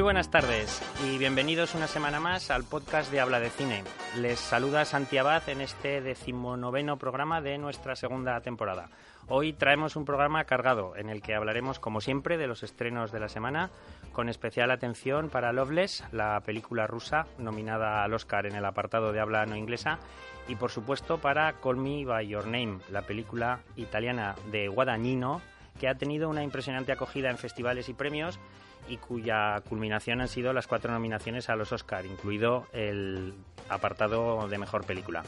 [0.00, 3.84] Muy buenas tardes y bienvenidos una semana más al podcast de Habla de Cine.
[4.16, 8.88] Les saluda Santi Abad en este decimonoveno programa de nuestra segunda temporada.
[9.28, 13.20] Hoy traemos un programa cargado en el que hablaremos, como siempre, de los estrenos de
[13.20, 13.68] la semana,
[14.14, 19.20] con especial atención para Loveless, la película rusa nominada al Oscar en el apartado de
[19.20, 19.98] habla no inglesa,
[20.48, 25.42] y por supuesto para Call Me By Your Name, la película italiana de Guadagnino,
[25.78, 28.40] que ha tenido una impresionante acogida en festivales y premios
[28.90, 33.34] y cuya culminación han sido las cuatro nominaciones a los Oscar, incluido el
[33.68, 35.22] apartado de mejor película.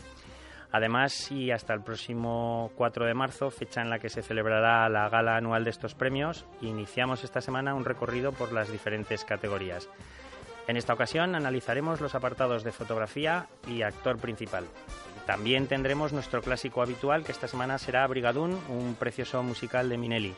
[0.73, 5.09] Además, y hasta el próximo 4 de marzo, fecha en la que se celebrará la
[5.11, 9.89] gala anual de estos premios, iniciamos esta semana un recorrido por las diferentes categorías.
[10.67, 14.65] En esta ocasión analizaremos los apartados de fotografía y actor principal.
[15.27, 20.35] También tendremos nuestro clásico habitual, que esta semana será Brigadún, un precioso musical de Minelli.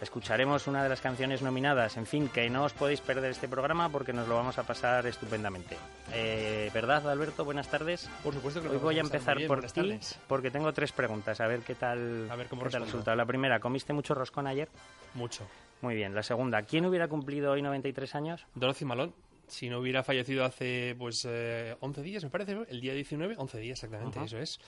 [0.00, 1.96] Escucharemos una de las canciones nominadas.
[1.98, 5.06] En fin, que no os podéis perder este programa porque nos lo vamos a pasar
[5.06, 5.76] estupendamente.
[6.12, 7.44] Eh, ¿Verdad, Alberto?
[7.44, 8.08] Buenas tardes.
[8.22, 11.40] Por supuesto que lo Hoy voy a empezar bien, por ti porque tengo tres preguntas.
[11.40, 12.84] A ver qué tal, A ver cómo qué tal respondo.
[12.86, 13.14] resulta.
[13.14, 14.68] La primera, ¿comiste mucho roscón ayer?
[15.14, 15.46] Mucho.
[15.82, 16.14] Muy bien.
[16.14, 18.46] La segunda, ¿quién hubiera cumplido hoy 93 años?
[18.54, 19.12] Dorothy Malone,
[19.48, 22.64] si no hubiera fallecido hace pues eh, 11 días, me parece, ¿no?
[22.68, 24.60] el día 19, 11 días exactamente, eso es.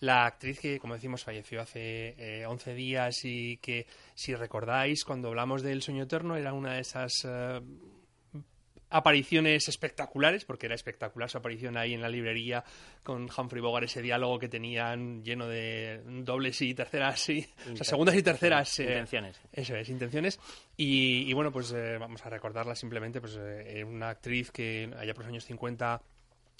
[0.00, 5.28] La actriz que, como decimos, falleció hace eh, 11 días y que, si recordáis, cuando
[5.28, 7.60] hablamos del sueño eterno, era una de esas eh,
[8.90, 12.64] apariciones espectaculares, porque era espectacular su aparición ahí en la librería
[13.02, 17.84] con Humphrey Bogart, ese diálogo que tenían lleno de dobles y terceras, y, o sea,
[17.84, 18.78] segundas y terceras.
[18.78, 19.40] eh, Intenciones.
[19.52, 20.40] Eso es, intenciones.
[20.76, 25.12] Y, y bueno, pues eh, vamos a recordarla simplemente, pues eh, una actriz que allá
[25.12, 26.00] por los años 50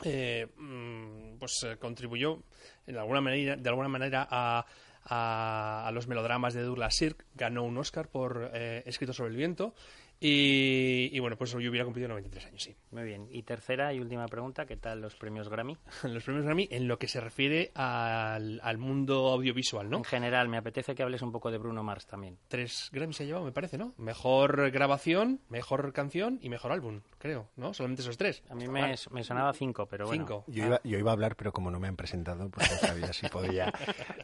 [0.04, 2.42] eh, mm, pues eh, contribuyó
[2.86, 4.64] de alguna manera, de alguna manera a,
[5.04, 9.36] a, a los melodramas de Douglas Sirk, ganó un Oscar por eh, Escrito sobre el
[9.36, 9.74] viento.
[10.20, 12.76] Y, y bueno, pues yo hubiera cumplido 93 años, sí.
[12.90, 13.28] Muy bien.
[13.30, 15.76] Y tercera y última pregunta, ¿qué tal los premios Grammy?
[16.02, 19.98] Los premios Grammy en lo que se refiere al, al mundo audiovisual, ¿no?
[19.98, 22.38] En general, me apetece que hables un poco de Bruno Mars también.
[22.48, 23.94] tres Grammys se ha llevado, me parece, ¿no?
[23.96, 27.72] Mejor grabación, mejor canción y mejor álbum, creo, ¿no?
[27.74, 28.42] Solamente esos tres.
[28.48, 30.24] A mí me, me sonaba cinco, pero bueno.
[30.24, 30.44] Cinco.
[30.48, 33.12] Yo iba, yo iba a hablar, pero como no me han presentado, pues no sabía
[33.12, 33.72] si podía.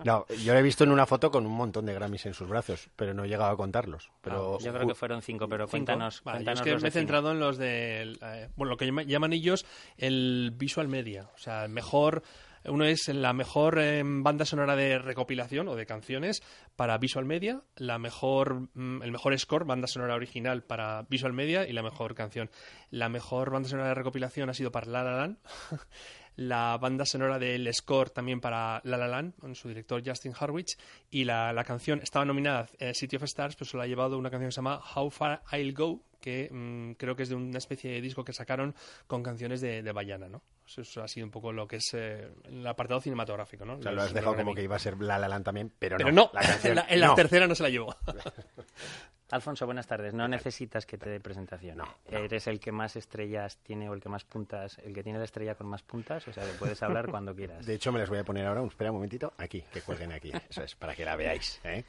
[0.04, 2.48] No, yo lo he visto en una foto con un montón de Grammys en sus
[2.48, 4.10] brazos, pero no he llegado a contarlos.
[4.20, 5.83] Pero Yo creo que fueron cinco, pero Cinco.
[5.84, 8.86] Cuéntanos, Vale, yo es que me he centrado en los de, eh, bueno, lo que
[8.86, 9.64] llama- llaman ellos
[9.96, 12.22] el visual media, o sea, el mejor,
[12.66, 16.42] uno es la mejor eh, banda sonora de recopilación o de canciones
[16.76, 21.68] para visual media, la mejor, mm, el mejor score, banda sonora original para visual media
[21.68, 22.50] y la mejor canción.
[22.90, 25.38] La mejor banda sonora de recopilación ha sido para La La Land.
[26.36, 30.76] La banda sonora del score también para La La Land, con su director Justin Harwich,
[31.10, 34.18] y la, la canción estaba nominada eh, City of Stars, pero se la ha llevado
[34.18, 37.34] una canción que se llama How Far I'll Go, que mm, creo que es de
[37.34, 38.74] una especie de disco que sacaron
[39.06, 40.42] con canciones de, de Bayana, ¿no?
[40.66, 43.74] Eso, ha sido un poco lo que es eh, el apartado cinematográfico, ¿no?
[43.74, 45.96] o sea, lo has dejado como que iba a ser La La Land también, pero,
[45.98, 47.14] Pero no, La canción, en la, en la no.
[47.14, 47.94] tercera no se la llevó.
[49.30, 50.14] Alfonso, buenas tardes.
[50.14, 51.78] No necesitas que te dé presentación.
[51.78, 52.18] No, no.
[52.18, 55.24] Eres el que más estrellas tiene o el que más puntas, el que tiene la
[55.24, 57.66] estrella con más puntas, o sea, que puedes hablar cuando quieras.
[57.66, 58.62] De hecho, me las voy a poner ahora.
[58.64, 59.32] Espera un momentito.
[59.38, 60.30] Aquí, que cuelguen aquí.
[60.48, 61.60] Eso es, para que la veáis.
[61.64, 61.84] ¿eh?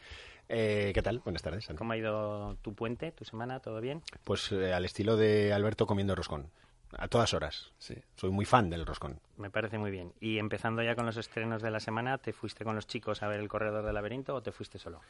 [0.50, 1.20] Eh, ¿Qué tal?
[1.20, 1.66] Buenas tardes.
[1.66, 1.78] Santi.
[1.78, 3.60] ¿Cómo ha ido tu puente, tu semana?
[3.60, 4.02] ¿Todo bien?
[4.24, 6.50] Pues eh, al estilo de Alberto comiendo roscón.
[6.98, 7.72] A todas horas.
[7.78, 7.96] Sí.
[8.16, 9.20] Soy muy fan del roscón.
[9.38, 10.14] Me parece muy bien.
[10.20, 13.28] Y empezando ya con los estrenos de la semana, ¿te fuiste con los chicos a
[13.28, 15.02] ver El Corredor del Laberinto o te fuiste solo?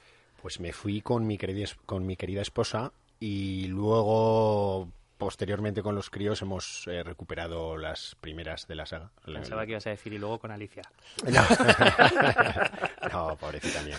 [0.41, 6.09] Pues me fui con mi querida, con mi querida esposa y luego posteriormente con los
[6.09, 9.11] críos hemos eh, recuperado las primeras de la saga.
[9.25, 10.83] La- Pensaba que ibas a decir y luego con Alicia.
[11.25, 11.41] No.
[13.11, 13.97] no, pobrecita mía.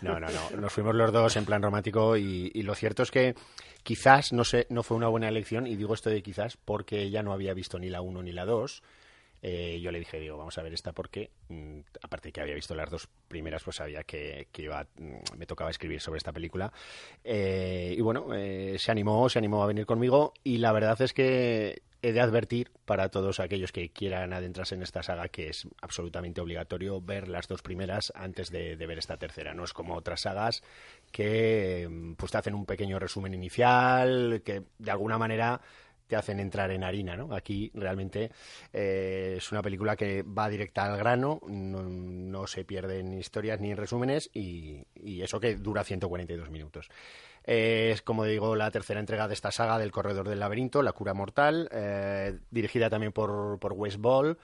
[0.00, 0.60] No, no, no.
[0.60, 3.34] Nos fuimos los dos en plan romántico y, y lo cierto es que
[3.82, 7.22] quizás no sé, no fue una buena elección y digo esto de quizás porque ella
[7.22, 8.82] no había visto ni la 1 ni la 2.
[9.44, 12.54] Eh, yo le dije, digo, vamos a ver esta porque, mm, aparte de que había
[12.54, 16.72] visto las dos primeras, pues sabía que, que mm, me tocaba escribir sobre esta película.
[17.24, 21.12] Eh, y bueno, eh, se animó, se animó a venir conmigo y la verdad es
[21.12, 25.68] que he de advertir para todos aquellos que quieran adentrarse en esta saga que es
[25.80, 29.54] absolutamente obligatorio ver las dos primeras antes de, de ver esta tercera.
[29.54, 30.62] No es como otras sagas
[31.10, 35.60] que mm, pues te hacen un pequeño resumen inicial, que de alguna manera
[36.12, 37.34] te hacen entrar en harina, ¿no?
[37.34, 38.30] Aquí realmente
[38.70, 43.70] eh, es una película que va directa al grano, no, no se pierden historias ni
[43.70, 44.84] en resúmenes y,
[45.22, 46.90] eso que dura 142 minutos.
[47.44, 51.14] Es, como digo, la tercera entrega de esta saga del Corredor del Laberinto, La Cura
[51.14, 54.36] Mortal, eh, dirigida también por, por Wes Ball.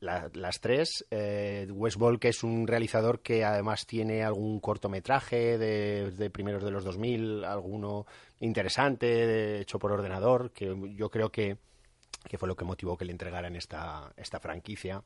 [0.00, 1.06] Las tres.
[1.10, 6.84] Eh, Wes que es un realizador que además tiene algún cortometraje de, primeros de los
[6.84, 8.06] 2000, alguno
[8.40, 11.58] interesante, hecho por ordenador, que yo creo que,
[12.28, 15.02] que fue lo que motivó que le entregaran esta, esta franquicia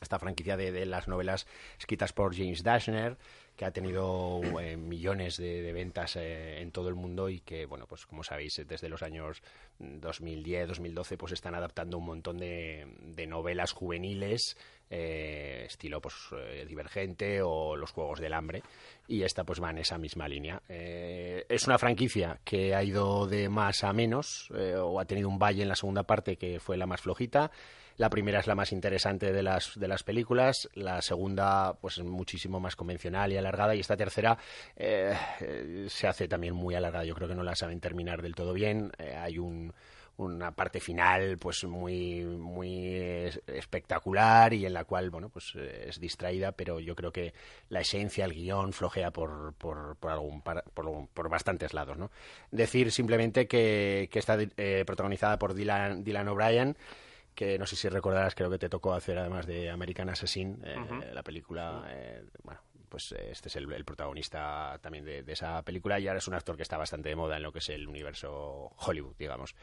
[0.00, 1.46] esta franquicia de, las novelas
[1.78, 3.16] escritas por James Dashner,
[3.56, 7.86] que ha tenido eh, millones de, ventas eh, en todo el mundo y que, bueno,
[7.86, 9.42] pues como sabéis, desde los años
[9.78, 12.86] 2010, 2012, pues están adaptando un montón de,
[13.26, 14.56] novelas juveniles,
[14.90, 16.14] eh, estilo pues
[16.68, 18.62] Divergente o Los Juegos del Hambre,
[19.08, 20.62] y esta pues va en esa misma línea.
[20.68, 25.62] es una franquicia que ha ido de más a menos, o ha tenido un valle
[25.62, 27.50] en la segunda parte que fue la más flojita,
[27.96, 32.04] la primera es la más interesante de las, de las películas, la segunda pues es
[32.04, 34.36] muchísimo más convencional y alargada y esta tercera
[34.76, 35.14] eh,
[35.88, 37.04] se hace también muy alargada.
[37.04, 38.92] Yo creo que no la saben terminar del todo bien.
[38.98, 39.38] Eh, hay
[40.18, 42.96] una parte final pues muy muy
[43.46, 47.34] espectacular y en la cual bueno pues eh, es distraída pero yo creo que
[47.68, 50.64] la esencia el guion flojea por por, por algún por,
[51.12, 52.10] por, bastantes lados no
[52.50, 54.38] decir simplemente que, que está
[54.86, 56.76] protagonizada por Dylan Dylan O'Brien
[57.36, 61.12] que no sé si recordarás, creo que te tocó hacer además de American Assassin, eh,
[61.12, 66.08] la película, eh, bueno, pues eh, este es el, protagonista también de, esa película y
[66.08, 68.72] ahora es un actor que está bastante de moda en lo que es el universo
[68.78, 69.54] Hollywood, digamos.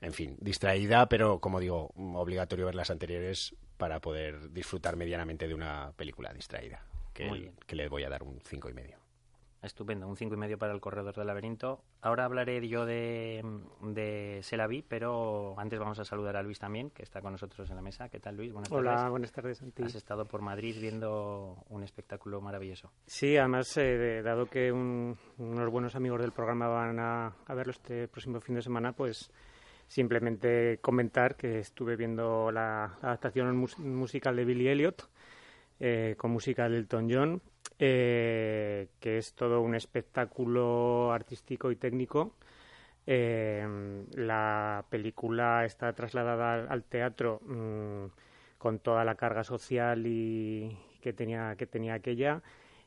[0.00, 5.54] En fin, distraída, pero como digo, obligatorio ver las anteriores para poder disfrutar medianamente de
[5.54, 9.03] una película distraída, que, que le voy a dar un cinco y medio.
[9.64, 11.82] Estupendo, un cinco y medio para el corredor del laberinto.
[12.02, 13.42] Ahora hablaré yo de,
[13.80, 17.76] de Selaví, pero antes vamos a saludar a Luis también, que está con nosotros en
[17.76, 18.10] la mesa.
[18.10, 18.52] ¿Qué tal, Luis?
[18.52, 19.82] Buenas Hola, buenas tardes, Santi.
[19.82, 22.92] Has estado por Madrid viendo un espectáculo maravilloso.
[23.06, 28.40] Sí, además, eh, dado que unos buenos amigos del programa van a, verlo este próximo
[28.40, 29.30] fin de semana, pues
[29.86, 35.08] simplemente comentar que estuve viendo la, adaptación musical de Billy Elliot,
[35.80, 37.42] eh, con música de Elton John,
[37.78, 42.34] eh, que es todo un espectáculo artístico y técnico.
[43.06, 43.66] Eh,
[44.14, 48.06] la película está trasladada al, teatro mm,
[48.58, 52.42] con toda la carga social y que tenía que tenía aquella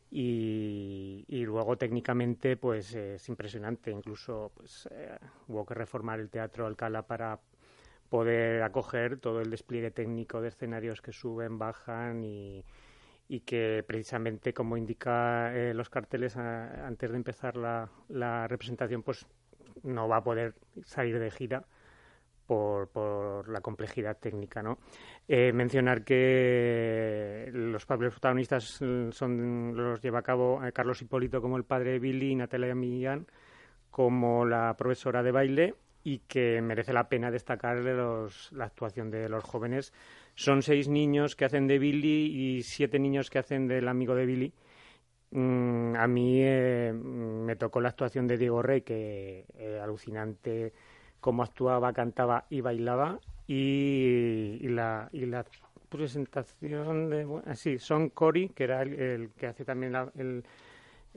[0.10, 5.18] y, luego técnicamente pues es impresionante incluso pues eh,
[5.48, 7.40] hubo que reformar el teatro Alcalá para
[8.10, 12.64] poder acoger todo el despliegue técnico de escenarios que suben bajan y,
[13.30, 19.26] y que precisamente como indica eh, los carteles antes de empezar la, la, representación pues
[19.84, 21.66] no va a poder salir de gira
[22.46, 24.78] por, por la complejidad técnica no
[25.28, 28.64] eh, mencionar que los papeles protagonistas
[29.12, 32.76] son los lleva a cabo eh, Carlos Hipólito como el padre de Billy y Natalia
[32.76, 33.28] Millán
[33.92, 35.76] como la profesora de baile
[36.08, 39.92] y que merece la pena destacar los, la actuación de los jóvenes
[40.36, 44.26] son seis niños que hacen de Billy y siete niños que hacen del amigo de
[44.26, 44.54] Billy.
[45.32, 50.72] Mm, a mí eh, me tocó la actuación de Diego Rey, que eh, alucinante
[51.20, 53.20] cómo actuaba, cantaba y bailaba.
[53.46, 55.46] Y, la, y la
[55.90, 57.28] presentación de.
[57.56, 60.46] sí, Son Cory, que era el, que hace también el,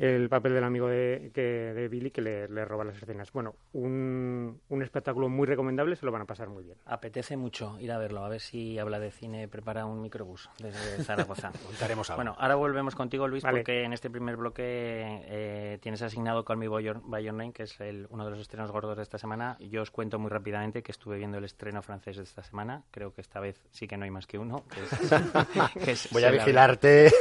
[0.00, 3.30] el papel del amigo de, que, de Billy que le, roba las escenas.
[3.32, 6.78] Bueno, un, un, espectáculo muy recomendable, se lo van a pasar muy bien.
[6.86, 11.04] Apetece mucho ir a verlo, a ver si habla de cine, prepara un microbús desde
[11.04, 11.52] Zaragoza.
[11.66, 12.18] Contaremos algo.
[12.18, 16.68] Bueno, ahora volvemos contigo, Luis, porque en este primer bloque eh, tienes asignado Call Me
[16.68, 19.58] By Your, Name, que es el, uno de los estrenos gordos de esta semana.
[19.60, 22.84] Yo os cuento muy rápidamente que estuve viendo el estreno francés de esta semana.
[22.90, 24.64] Creo que esta vez sí que no hay más que uno.
[26.10, 27.12] Voy a vigilarte.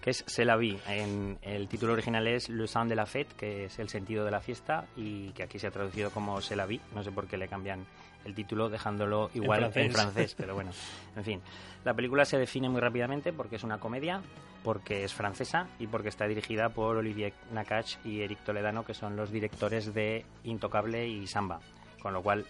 [0.00, 3.34] que es Se la vi en el título original es Le Sang de la Fête,
[3.34, 6.54] que es el sentido de la fiesta, y que aquí se ha traducido como Se
[6.54, 6.80] la vi.
[6.94, 7.86] No sé por qué le cambian
[8.24, 10.34] el título dejándolo igual en francés.
[10.36, 10.70] pero bueno,
[11.16, 11.40] en fin.
[11.84, 14.22] La película se define muy rápidamente porque es una comedia,
[14.62, 19.16] porque es francesa y porque está dirigida por Olivier Nakache y Eric Toledano, que son
[19.16, 21.60] los directores de Intocable y Samba.
[22.00, 22.46] Con lo cual,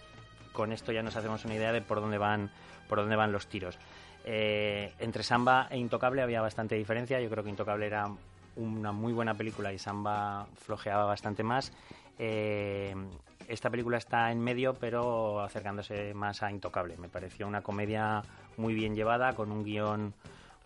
[0.51, 2.51] con esto ya nos hacemos una idea de por dónde van,
[2.87, 3.79] por dónde van los tiros.
[4.25, 7.19] Eh, entre Samba e Intocable había bastante diferencia.
[7.19, 8.07] Yo creo que Intocable era
[8.55, 11.71] una muy buena película y Samba flojeaba bastante más.
[12.19, 12.93] Eh,
[13.47, 16.97] esta película está en medio, pero acercándose más a Intocable.
[16.97, 18.23] Me pareció una comedia
[18.57, 20.13] muy bien llevada, con un guion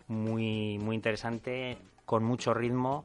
[0.08, 3.04] muy, muy interesante, con mucho ritmo,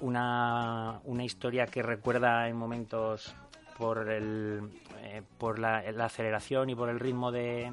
[0.00, 3.34] una, una historia que recuerda en momentos
[3.78, 4.70] por, el,
[5.02, 7.72] eh, por la, aceleración y por el ritmo de,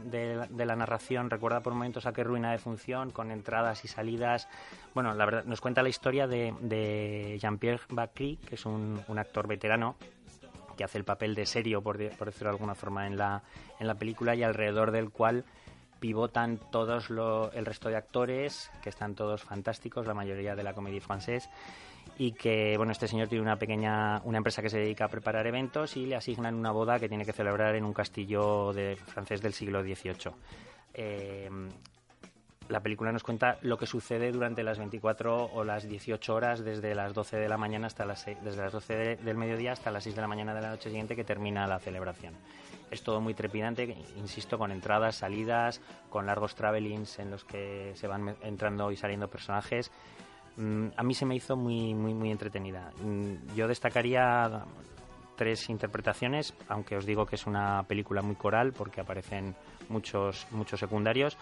[0.49, 1.29] de, la narración.
[1.29, 4.47] Recuerda por momentos a qué ruina de función, con entradas y salidas.
[4.93, 9.19] Bueno, la verdad, nos cuenta la historia de, de Jean-Pierre Bacry, que es un, un,
[9.19, 9.95] actor veterano
[10.77, 13.43] que hace el papel de serio, por, decirlo de alguna forma, en la,
[13.79, 15.45] en la película y alrededor del cual
[15.99, 21.01] pivotan todos el resto de actores, que están todos fantásticos, la mayoría de la comedia
[21.01, 21.49] francés,
[22.17, 25.45] y que, bueno, este señor tiene una pequeña, una empresa que se dedica a preparar
[25.47, 29.41] eventos y le asignan una boda que tiene que celebrar en un castillo de, francés
[29.41, 30.31] del siglo XVIII.
[30.93, 31.49] Eh,
[32.67, 36.95] la película nos cuenta lo que sucede durante las 24 o las 18 horas desde
[36.95, 40.15] las 12 de la mañana hasta las desde las 12 del mediodía hasta las 6
[40.15, 42.33] de la mañana de la noche siguiente que termina la celebración.
[42.89, 48.07] Es todo muy trepidante, insisto, con entradas, salidas, con largos travelings en los que se
[48.07, 49.91] van entrando y saliendo personajes.
[50.57, 52.91] Mm, a mí se me hizo muy muy muy entretenida.
[53.01, 54.63] Mm, yo destacaría
[55.35, 59.55] tres interpretaciones, aunque os digo que es una película muy coral porque aparecen
[59.89, 61.37] muchos muchos secundarios.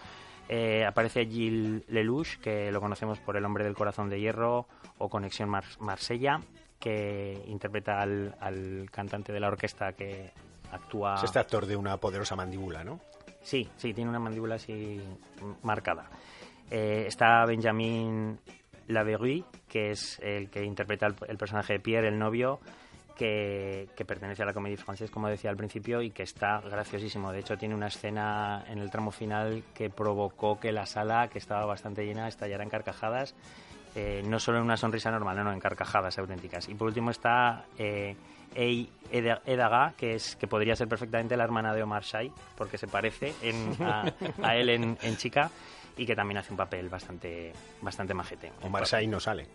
[0.48, 4.66] Eh, aparece Gilles Lelouch, que lo conocemos por El hombre del corazón de hierro
[4.98, 6.40] o Conexión Marsella,
[6.78, 10.32] que interpreta al, cantante de la orquesta que
[10.70, 11.14] actúa...
[11.14, 13.00] Es este actor de una poderosa mandíbula, ¿no?
[13.42, 15.00] Sí, sí, tiene una mandíbula así
[15.62, 16.10] marcada.
[16.70, 18.38] Eh, está Benjamin
[18.88, 22.60] Laverue, que es el que interpreta el personaje de Pierre, el novio,
[23.14, 27.32] que, pertenece a la comedia francesa, como decía al principio, y que está graciosísimo.
[27.32, 31.38] De hecho, tiene una escena en el tramo final que provocó que la sala, que
[31.38, 33.34] estaba bastante llena, estallara en carcajadas.
[33.94, 36.68] Eh, no solo en una sonrisa normal, no, en carcajadas auténticas.
[36.68, 38.16] Y por último está eh,
[38.54, 42.86] Ei Edaga, que, es, que podría ser perfectamente la hermana de Omar Shai, porque se
[42.86, 43.32] parece
[43.80, 45.50] a, él en, chica
[45.96, 48.52] y que también hace un papel bastante, bastante majete.
[48.62, 49.46] Omar Shai no sale.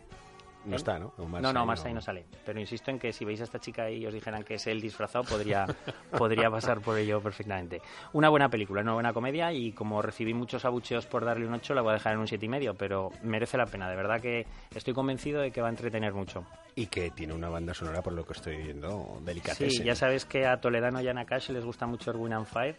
[0.65, 1.13] No está, ¿no?
[1.17, 2.01] no, no, Marseille no...
[2.01, 2.25] sale.
[2.45, 4.81] Pero insisto en que si veis a esta chica y os dijeran que es él
[4.81, 5.65] disfrazado, podría,
[6.17, 7.81] podría pasar por ello perfectamente.
[8.13, 11.73] Una buena película, una buena comedia y como recibí muchos abucheos por darle un 8,
[11.73, 13.89] la voy a dejar en un 7,5, y medio, pero merece la pena.
[13.89, 16.45] De verdad que estoy convencido de que va a entretener mucho.
[16.75, 19.69] Y que tiene una banda sonora, por lo que estoy viendo, delicateza.
[19.69, 22.75] Sí, ya sabes que a Toledano y a Nakash les gusta mucho el and Fire.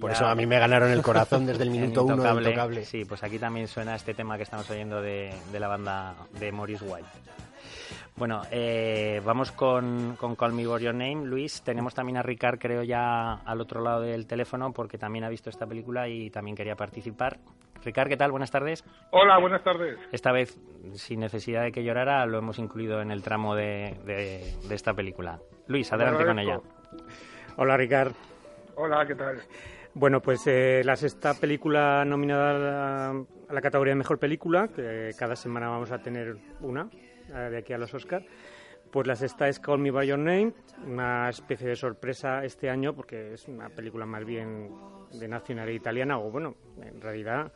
[0.00, 2.84] por eso a mí me ganaron el corazón desde el minuto uno de Intocable.
[2.84, 6.52] Sí, pues aquí también suena este tema que estamos oyendo de, de la banda de
[6.52, 7.07] Morris White.
[8.18, 11.24] Bueno, eh, vamos con, con Call Me By Your Name.
[11.24, 15.28] Luis, tenemos también a Ricard, creo ya al otro lado del teléfono, porque también ha
[15.28, 17.38] visto esta película y también quería participar.
[17.84, 18.32] Ricard, ¿qué tal?
[18.32, 18.84] Buenas tardes.
[19.12, 19.96] Hola, buenas tardes.
[20.10, 20.58] Esta vez,
[20.94, 25.38] sin necesidad de que llorara, lo hemos incluido en el tramo de, de, esta película.
[25.68, 26.60] Luis, adelante con ella.
[27.56, 28.12] Hola, Ricard.
[28.74, 29.40] Hola, ¿qué tal?
[29.94, 35.34] Bueno, pues eh, la sexta película nominada a la categoría de mejor película, que cada
[35.34, 36.88] semana vamos a tener una,
[37.28, 38.24] de aquí a los Oscar.
[38.90, 40.52] Pues la sexta es Call Me By Your Name,
[40.86, 44.70] una especie de sorpresa este año porque es una película más bien
[45.12, 47.52] de nacionalidad italiana o bueno, en realidad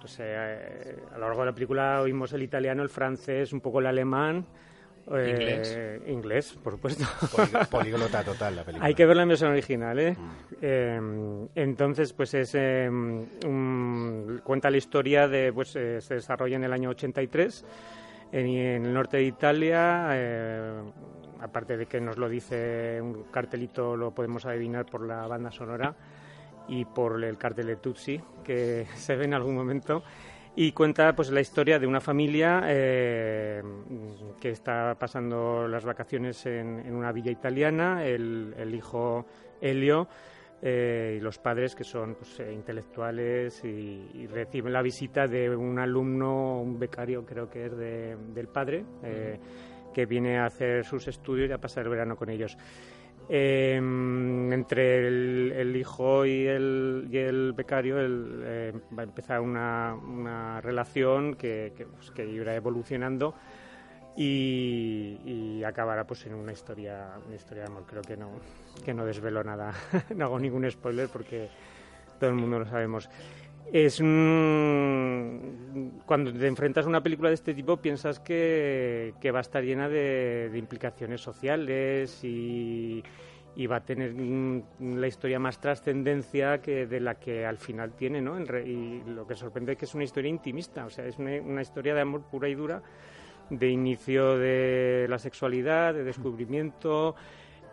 [0.00, 3.80] pues, eh, a lo largo de la película oímos el italiano, el francés, un poco
[3.80, 4.46] el alemán.
[5.12, 5.78] Eh, ¿Inglés?
[6.06, 7.04] Inglés, por supuesto.
[7.70, 8.86] Políglota total la película.
[8.86, 10.12] Hay que verla en versión original, ¿eh?
[10.12, 10.56] Mm.
[10.62, 11.00] eh
[11.54, 12.52] entonces, pues es
[14.44, 17.64] cuenta la historia de, pues se desarrolla en el año 83
[18.32, 20.82] en, el norte de Italia, eh,
[21.40, 25.94] aparte de que nos lo dice un cartelito, lo podemos adivinar por la banda sonora
[26.68, 30.02] y por el cartel de Tutsi que se ve en algún momento
[30.60, 33.62] y cuenta pues la historia de una familia eh,
[34.38, 39.24] que está pasando las vacaciones en, una villa italiana el, hijo
[39.58, 40.06] Elio
[40.60, 45.78] eh, y los padres que son pues, eh, intelectuales y, reciben la visita de un
[45.78, 48.84] alumno, un becario creo que es de, del padre,
[49.94, 52.58] que viene a hacer sus estudios y a pasar el verano con ellos.
[53.32, 61.34] Em, entre el, hijo y el, y el becario va a empezar una, una relación
[61.36, 63.36] que, pues, que irá evolucionando
[64.16, 67.84] y, acabará pues en una historia una historia de amor.
[67.86, 68.30] Creo que no
[68.84, 69.74] que no desvelo nada.
[70.16, 71.48] No hago ningún spoiler porque
[72.18, 73.08] todo el mundo lo sabemos
[73.72, 73.98] es
[76.06, 79.62] cuando te enfrentas a una película de este tipo piensas que, que va a estar
[79.62, 83.02] llena de, implicaciones sociales y,
[83.54, 84.14] y, va a tener
[84.80, 89.36] la historia más trascendencia que de la que al final tiene no y lo que
[89.36, 92.48] sorprende es que es una historia intimista o sea es una historia de amor pura
[92.48, 92.82] y dura
[93.50, 97.16] de inicio de la sexualidad, de descubrimiento,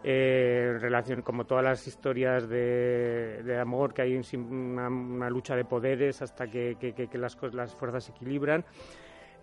[0.03, 6.47] eh, relación como todas las historias de, amor que hay una, lucha de poderes hasta
[6.47, 8.63] que, las, las fuerzas se equilibran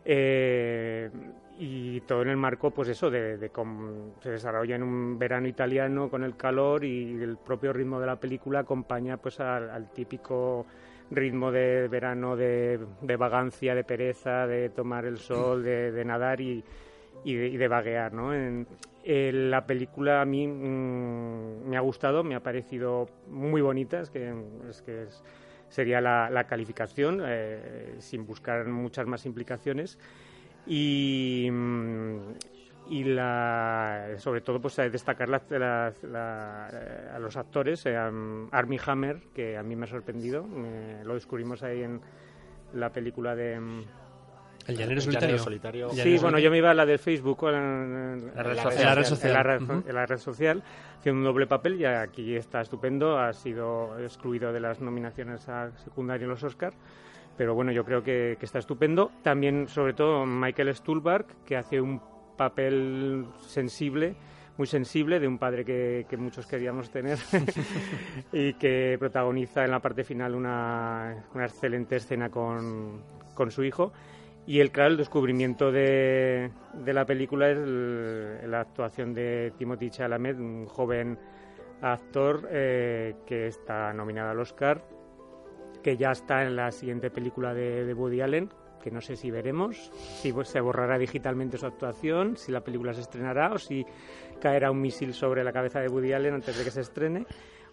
[0.04, 1.10] eh,
[1.58, 6.08] y todo en el marco pues eso de, cómo se desarrolla en un verano italiano
[6.10, 10.66] con el calor y el propio ritmo de la película acompaña pues al típico
[11.10, 12.78] ritmo de verano de,
[13.18, 16.64] vagancia, de pereza, de tomar el sol, de, nadar y,
[17.24, 18.12] de, vaguear.
[18.12, 18.34] ¿no?
[18.34, 18.66] En,
[19.04, 24.34] la película a mí mm, me ha gustado, me ha parecido muy bonita, es que,
[24.68, 25.06] es que
[25.68, 27.22] sería la, calificación,
[27.98, 29.98] sin buscar muchas más implicaciones.
[30.66, 32.18] Y, mm,
[32.88, 39.74] y la, sobre todo pues destacar a los actores eh, Armie Hammer que a mí
[39.74, 40.46] me ha sorprendido
[41.04, 42.00] lo descubrimos ahí en
[42.74, 43.58] la película de
[44.66, 45.90] mm, el llanero solitario.
[45.90, 48.56] Sí, bueno, yo me iba a la de Facebook, en, la, red
[49.04, 49.84] social.
[49.86, 50.62] En la red social,
[50.98, 53.18] haciendo un doble papel y aquí está estupendo.
[53.18, 56.76] Ha sido excluido de las nominaciones a secundario en los Oscars.
[57.36, 59.10] Pero bueno, yo creo que, que está estupendo.
[59.22, 62.00] También, sobre todo, Michael Stuhlbarg, que hace un
[62.36, 64.16] papel sensible,
[64.56, 67.18] muy sensible, de un padre que, muchos queríamos tener
[68.32, 73.02] y que protagoniza en la parte final una, excelente escena con,
[73.50, 73.92] su hijo.
[74.46, 76.50] Y el, claro, el descubrimiento de,
[76.84, 81.18] la película es la actuación de Timothy Chalamet, un joven
[81.80, 84.84] actor eh, que está nominado al Oscar,
[85.82, 88.50] que ya está en la siguiente película de, de Woody Allen,
[88.82, 93.00] que no sé si veremos, si se borrará digitalmente su actuación, si la película se
[93.00, 93.86] estrenará o si
[94.40, 97.26] caerá un misil sobre la cabeza de Woody Allen antes de que se estrene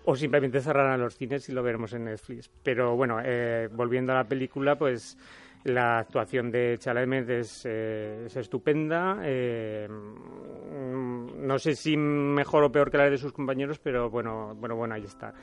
[0.06, 2.50] o simplemente cerrarán los cines y lo veremos en Netflix.
[2.64, 5.18] Pero bueno, eh, volviendo a la película, pues
[5.64, 9.20] la actuación de Chalamet es, eh, estupenda.
[9.24, 14.76] Eh, no sé si mejor o peor que la de sus compañeros, pero bueno, bueno,
[14.76, 15.34] bueno, ahí está.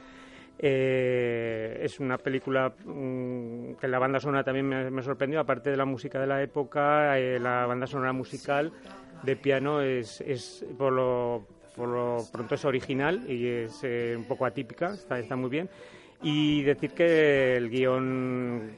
[0.59, 5.85] Eh, es una película mm, que la banda sonora también me, sorprendió, aparte de la
[5.85, 8.73] música de la época, la banda sonora musical
[9.23, 11.47] de piano es, es por, lo,
[11.77, 13.85] por lo pronto es original y es
[14.17, 15.69] un poco atípica, está muy bien.
[16.21, 18.73] Y decir que el guion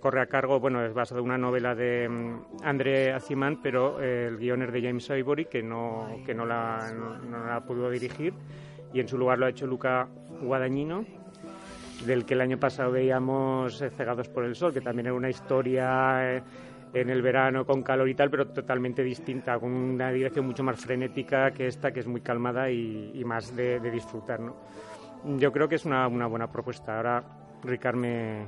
[0.00, 4.38] corre a cargo, bueno, es basado en una novela de mm, André Aziman, pero el
[4.38, 8.32] guion es de James Ivory, que no, que no la, no la pudo dirigir,
[8.92, 10.06] y en su lugar lo ha hecho Luca
[10.40, 11.04] Guadagnino,
[12.06, 15.30] del que el año pasado veíamos eh, Cegados por el Sol, que también era una
[15.30, 16.42] historia eh,
[16.92, 20.78] en el verano con calor y tal, pero totalmente distinta, con una dirección mucho más
[20.78, 24.38] frenética que esta, que es muy calmada y, más de, disfrutar.
[24.38, 24.56] ¿no?
[25.24, 26.96] Yo creo que es una, buena propuesta.
[26.96, 27.22] Ahora
[27.62, 28.46] Ricard me,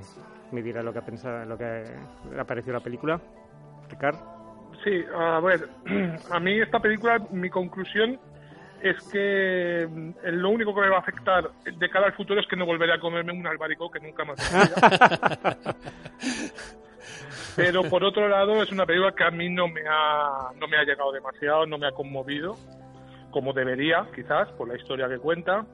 [0.52, 1.84] me dirá lo que ha pensado, lo que
[2.38, 3.20] ha parecido la película.
[3.88, 4.16] Ricard.
[4.84, 5.68] Sí, a ver,
[6.30, 8.18] a mí esta película, mi conclusión
[8.82, 12.46] es que mm, lo único que me va a afectar de cara al futuro es
[12.46, 14.36] que no volveré a comerme un albaricoque nunca más.
[17.56, 20.76] Pero por otro lado es una película que a mí no me ha no me
[20.76, 22.56] ha llegado demasiado, no me ha conmovido
[23.36, 25.66] como debería, quizás por la historia que cuenta.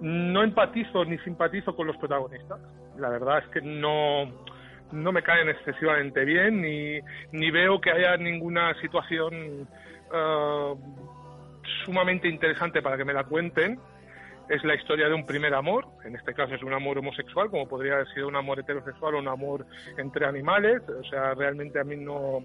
[0.00, 2.60] No empatizo ni simpatizo con los protagonistas.
[2.98, 4.44] La verdad es que no
[4.92, 7.00] no me caen excesivamente bien ni,
[7.32, 9.66] ni veo que haya ninguna situación
[10.12, 10.78] uh,
[11.84, 13.80] sumamente interesante para que me la cuenten
[14.48, 17.66] es la historia de un primer amor, en este caso es un amor homosexual, como
[17.66, 21.84] podría haber sido un amor heterosexual o un amor entre animales, o sea, realmente a
[21.84, 22.44] mí no,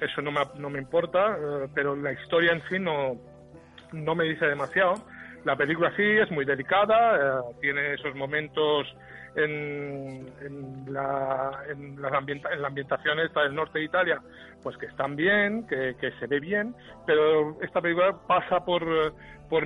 [0.00, 3.16] eso no me, no me importa, eh, pero la historia en sí no,
[3.92, 4.94] no me dice demasiado.
[5.46, 8.84] La película sí es muy delicada, eh, tiene esos momentos
[9.36, 14.20] en, en, la, en, las en la ambientación esta del norte de Italia,
[14.60, 16.74] pues que están bien, que, se ve bien,
[17.06, 18.84] pero esta película pasa por,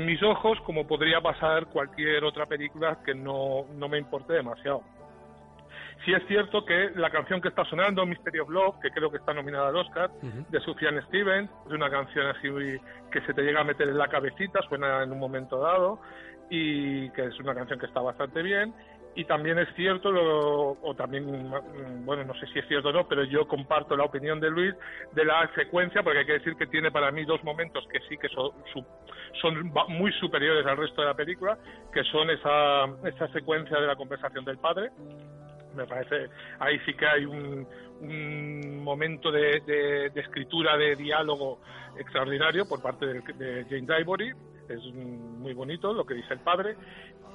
[0.00, 4.82] mis ojos como podría pasar cualquier otra película que no me importe demasiado.
[6.04, 9.18] Sí es cierto que la canción que está sonando, Mystery of Love, que creo que
[9.18, 12.48] está nominada al Oscar, de Sufjan Stevens, es una canción así
[13.10, 16.00] que se te llega a meter en la cabecita, suena en un momento dado,
[16.48, 18.74] y que es una canción que está bastante bien.
[19.14, 21.50] Y también es cierto, o también,
[22.04, 24.72] bueno, no sé si es cierto o no, pero yo comparto la opinión de Luis
[25.12, 28.16] de la secuencia, porque hay que decir que tiene para mí dos momentos que sí
[28.16, 28.52] que son,
[29.42, 31.58] son muy superiores al resto de la película,
[31.92, 34.90] que son esa, esa secuencia de la conversación del padre,
[35.74, 36.28] me parece
[36.59, 37.66] ahí sí que hay un,
[38.00, 41.61] un momento de, de, escritura de diálogo
[41.98, 44.33] extraordinario por parte de, de James Ivory
[44.70, 46.76] es muy bonito lo que dice el padre.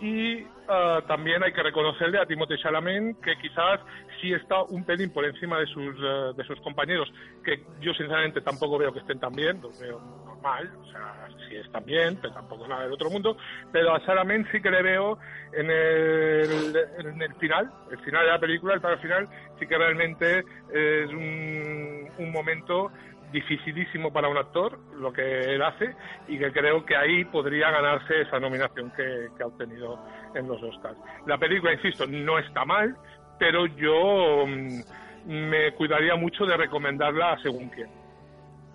[0.02, 3.80] Y ah, también hay que reconocerle a Timothée Chalamet que quizás
[4.20, 7.10] sí está un pelín por encima de sus ah, de sus compañeros
[7.46, 11.56] que yo sinceramente tampoco veo que estén tan bien los veo normal o sea sí
[11.56, 13.38] están bien pero tampoco nada del otro mundo.
[13.72, 15.18] Pero a Chalamet sí que le veo
[15.54, 19.78] en el, en el final el final de la película el para final sí que
[19.78, 20.40] realmente
[20.74, 22.92] es un, un momento
[23.36, 25.94] dificilísimo para un actor lo que él hace
[26.28, 30.00] y que creo que ahí podría ganarse esa nominación que, ha obtenido
[30.34, 30.98] en los Oscars.
[31.28, 32.96] La película, insisto, no está mal,
[33.38, 34.80] pero yo mm,
[35.26, 37.90] me cuidaría mucho de recomendarla según quién.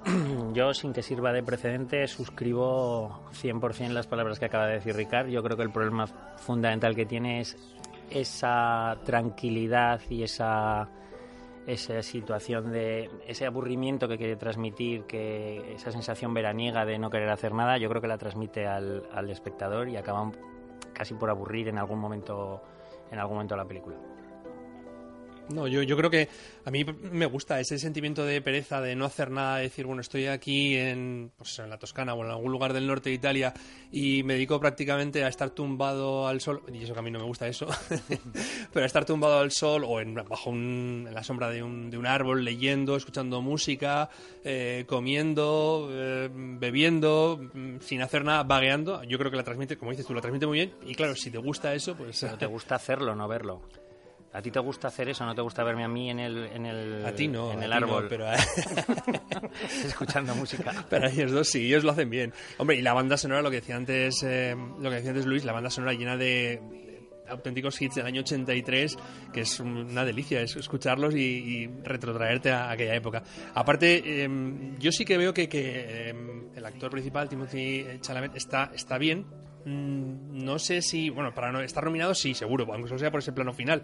[0.55, 5.29] Yo, sin que sirva de precedente, suscribo 100% las palabras que acaba de decir Ricard.
[5.29, 7.57] Yo creo que el problema fundamental que tiene es
[8.11, 10.89] esa tranquilidad y esa
[11.67, 17.31] esa situación de ese aburrimiento que quiere transmitir, que esa sensación veraniega de no querer
[17.31, 20.31] hacer nada, yo creo que la transmite al, al espectador y acaba
[20.93, 22.63] casi por aburrir en algún momento
[23.11, 23.97] en algún momento de la película.
[25.53, 26.29] No, yo, yo creo que
[26.65, 30.01] a mí me gusta ese sentimiento de pereza, de no hacer nada, de decir, bueno,
[30.01, 33.53] estoy aquí en, pues, en la Toscana o en algún lugar del norte de Italia
[33.91, 37.19] y me dedico prácticamente a estar tumbado al sol, y eso que a mí no
[37.19, 37.67] me gusta eso,
[38.73, 41.91] pero a estar tumbado al sol o en, bajo un, en la sombra de un,
[41.91, 44.09] de un árbol, leyendo, escuchando música,
[44.45, 49.03] eh, comiendo, eh, bebiendo, mm, sin hacer nada, vagueando.
[49.05, 51.31] Yo creo que la transmite, como dices tú, la transmite muy bien y claro, si
[51.31, 52.21] te gusta eso, pues...
[52.21, 53.63] Pero te gusta hacerlo, no verlo.
[54.33, 55.25] ¿A ti te gusta hacer eso?
[55.27, 57.73] ¿No te gusta verme a mí en el, en el, a ti no, en el
[57.73, 58.03] a ti árbol?
[58.05, 58.27] no, pero
[59.85, 60.73] escuchando música.
[60.91, 62.33] Pero ellos dos sí, ellos lo hacen bien.
[62.59, 65.45] Hombre, y la banda sonora, lo que decía antes, eh, lo que decía antes Luis,
[65.45, 66.61] la banda sonora llena de
[67.29, 68.97] auténticos hits del año 83,
[69.33, 73.23] que es una delicia es escucharlos y, y retrotraerte a aquella época.
[73.55, 74.29] Aparte, eh,
[74.79, 75.63] yo sí que veo que, que
[76.11, 76.15] eh,
[76.57, 79.27] el actor principal, Timothy Chalamet, está, está bien.
[79.65, 83.21] Mm, No sé si, bueno, para no estar nominado, sí, seguro, aunque solo sea por
[83.21, 83.83] ese plano final.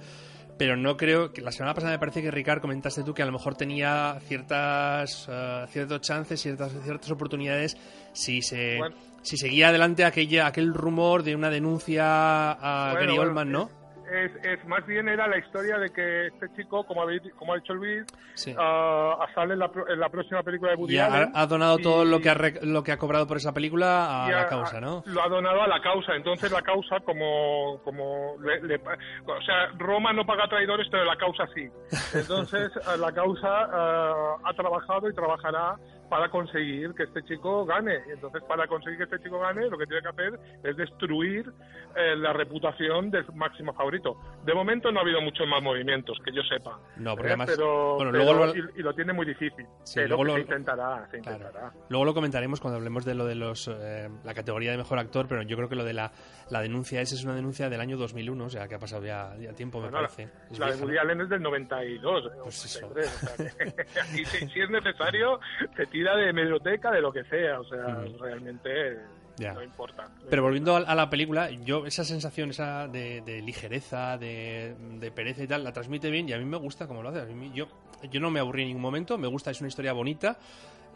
[0.58, 3.26] Pero no creo que la semana pasada me parece que Ricard comentaste tú que a
[3.26, 7.76] lo mejor tenía ciertas eh, ciertos chances, ciertas ciertas oportunidades
[8.12, 8.96] si se Bueno.
[9.22, 13.85] si seguía adelante aquella aquel rumor de una denuncia a Bueno, Gary bueno, Oldman, ¿no?
[14.10, 17.56] Es, es más bien era la historia de que este chico, como, habéis, como ha
[17.56, 18.54] dicho Luis, Sí.
[18.56, 21.32] ah, sale en la, en la próxima película de Woody Y ha, Allen.
[21.34, 24.30] ha donado y- todo lo que ha, lo que ha cobrado por esa película a
[24.30, 25.02] la causa, ¿no?
[25.06, 26.14] Lo ha donado a la causa.
[26.14, 31.16] Entonces la causa, como, como le- le- o sea, Roma no paga traidores, pero la
[31.16, 31.68] causa sí.
[32.14, 35.76] Entonces eh, la causa eh, ha trabajado y trabajará
[36.08, 37.96] para conseguir que este chico gane.
[38.12, 41.52] Entonces, para conseguir que este chico gane, lo que tiene que hacer es destruir
[41.96, 44.16] eh, la reputación del máximo favorito.
[44.44, 46.78] De momento no ha habido muchos más movimientos, que yo sepa.
[46.96, 47.32] No, porque ¿eh?
[47.32, 49.66] además- pero, bueno, pero- luego lo- y, y lo tiene muy difícil.
[49.84, 51.38] Sí, pero luego lo- se intentará, se Claro.
[51.38, 51.72] intentará.
[51.88, 55.26] Luego lo comentaremos cuando hablemos de lo de los eh, la categoría de mejor actor,
[55.28, 56.12] pero yo creo que lo de la,
[56.50, 59.34] la denuncia esa es una denuncia del año 2001, o sea, que ha pasado ya,
[59.38, 60.28] ya tiempo, me Bueno, parece.
[60.50, 60.98] Es la de vieja, Woody.
[60.98, 62.26] Allen es del 92.
[62.26, 62.80] o Pues eso.
[62.88, 65.40] 93, o sea que aquí si, si es necesario,
[65.76, 67.60] se tira de medioteca, de lo que sea.
[67.60, 68.18] O sea, Ujú.
[68.22, 68.98] realmente
[69.38, 69.52] Ya.
[69.54, 70.08] no importa.
[70.30, 75.10] Pero volviendo a, a la película, yo esa sensación esa de, de ligereza, de, de
[75.10, 77.20] pereza y tal, la transmite bien y a mí me gusta como lo hace.
[77.20, 77.66] A mí- yo,
[78.10, 80.38] yo no me aburrí en ningún momento, me gusta, es una historia bonita.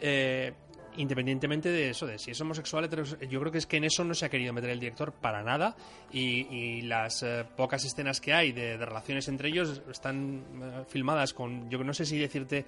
[0.01, 0.53] eh,
[0.96, 2.88] independientemente de eso, de si es homosexual,
[3.29, 5.42] yo creo que es que en eso no se ha querido meter el director para
[5.42, 5.76] nada
[6.12, 10.85] y, y las eh, pocas escenas que hay de, de relaciones entre ellos están eh,
[10.88, 12.64] filmadas con, yo no sé si decirte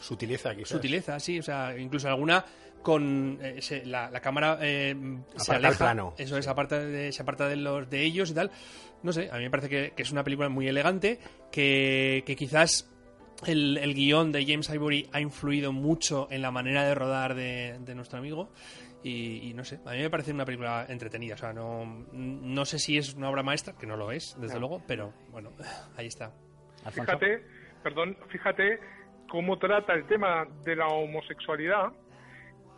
[0.00, 0.68] Sutileza, quizás.
[0.70, 2.44] sutileza, sí, o sea, incluso alguna
[2.82, 4.94] con eh, se- la, la cámara eh,
[5.36, 6.14] se aleja, plano.
[6.18, 8.50] eso es, aparta de, se aparta de los de ellos y tal.
[9.02, 11.18] No sé, a mí me parece que, que es una película muy elegante,
[11.50, 12.88] que, que quizás
[13.46, 17.78] el, el guion de James Ivory ha influido mucho en la manera de rodar de,
[17.80, 18.50] de nuestro amigo.
[19.02, 21.34] Y, y no sé, a mí me parece una película entretenida.
[21.34, 24.58] O sea, no, no sé si es una obra maestra, que no lo es, desde
[24.58, 25.52] luego, pero bueno,
[25.96, 26.32] ahí está.
[26.90, 27.44] Fíjate,
[27.82, 28.80] perdón, fíjate
[29.28, 31.92] cómo trata el tema de la homosexualidad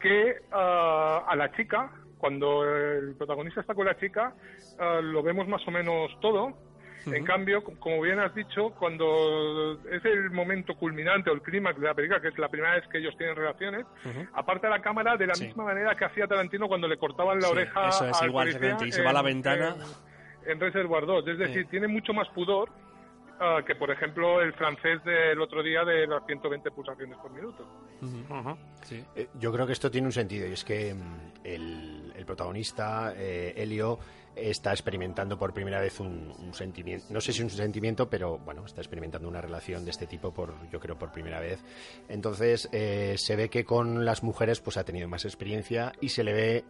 [0.01, 4.35] que ah, a la chica, cuando el protagonista está con la chica,
[4.79, 6.67] ah, lo vemos más o menos todo.
[7.06, 11.87] En cambio, como bien has dicho, cuando es el momento culminante o el clímax de
[11.87, 13.87] la película, que es la primera vez que ellos tienen relaciones,
[14.34, 15.44] aparta la cámara de la Sí.
[15.46, 18.48] misma manera que hacía Tarantino cuando le cortaban la Sí, oreja eso es al igual,
[18.52, 19.76] policía y se va a la en- ventana.
[20.44, 21.26] En, en Reservoir 2.
[21.28, 21.68] Es decir, Sí.
[21.70, 22.70] tiene mucho más pudor
[23.40, 27.64] ah, que, por ejemplo, el francés del otro día de las 120 pulsaciones por minuto.
[28.82, 29.04] Sí.
[29.14, 33.12] Eh, Yo creo que esto tiene un sentido y es que mm, el, el protagonista,
[33.16, 33.98] eh, Elio,
[34.40, 38.64] está experimentando por primera vez un, un sentimiento, no sé si un sentimiento, pero bueno,
[38.66, 41.61] está experimentando una relación de este tipo por, yo creo, por primera vez.
[42.09, 46.24] Entonces eh, se ve que con las mujeres pues ha tenido más experiencia y se
[46.24, 46.64] le ve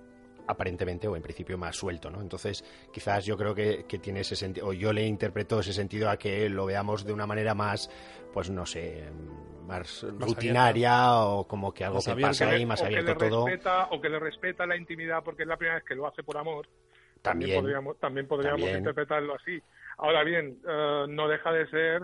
[0.47, 2.23] aparentemente o en principio más suelto, ¿no?
[2.23, 6.09] Entonces, quizás yo creo que, que tiene ese sentido, o yo le interpreto ese sentido
[6.09, 7.91] a que lo veamos de una manera más,
[8.33, 9.05] pues no sé,
[9.67, 13.47] más, rutinaria o como que algo Más que pasa Que le- ahí, más abierto todo.
[13.47, 16.23] respeta, o que le respeta la intimidad porque es la primera vez que lo hace
[16.23, 16.67] por amor.
[17.23, 17.61] También, También.
[17.61, 18.79] podríamos, también podríamos También.
[18.79, 19.59] interpretarlo así.
[19.99, 22.03] Ahora bien, eh, no deja de ser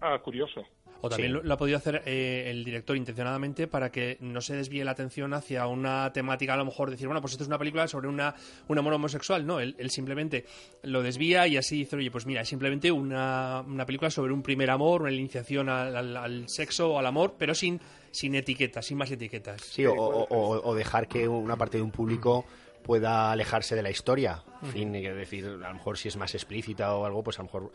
[0.00, 0.62] ah, curioso.
[1.00, 1.34] O también Sí.
[1.36, 4.90] lo, lo ha podido hacer eh, el director intencionadamente para que no se desvíe la
[4.90, 8.08] atención hacia una temática, a lo mejor decir, bueno, pues esto es una película sobre
[8.08, 8.34] una,
[8.66, 9.46] un amor homosexual.
[9.46, 10.44] No, él, él simplemente
[10.82, 14.42] lo desvía y así dice, oye, pues mira, es simplemente una, una película sobre un
[14.42, 18.84] primer amor, una iniciación al, al- al sexo o al amor, pero sin, sin etiquetas,
[18.84, 19.60] sin más etiquetas.
[19.62, 22.44] Sí, o, o- o- o dejar que una parte de un público
[22.82, 26.34] pueda alejarse de la historia En fin, es decir, a lo mejor si es más
[26.34, 27.72] explícita o algo, pues a lo mejor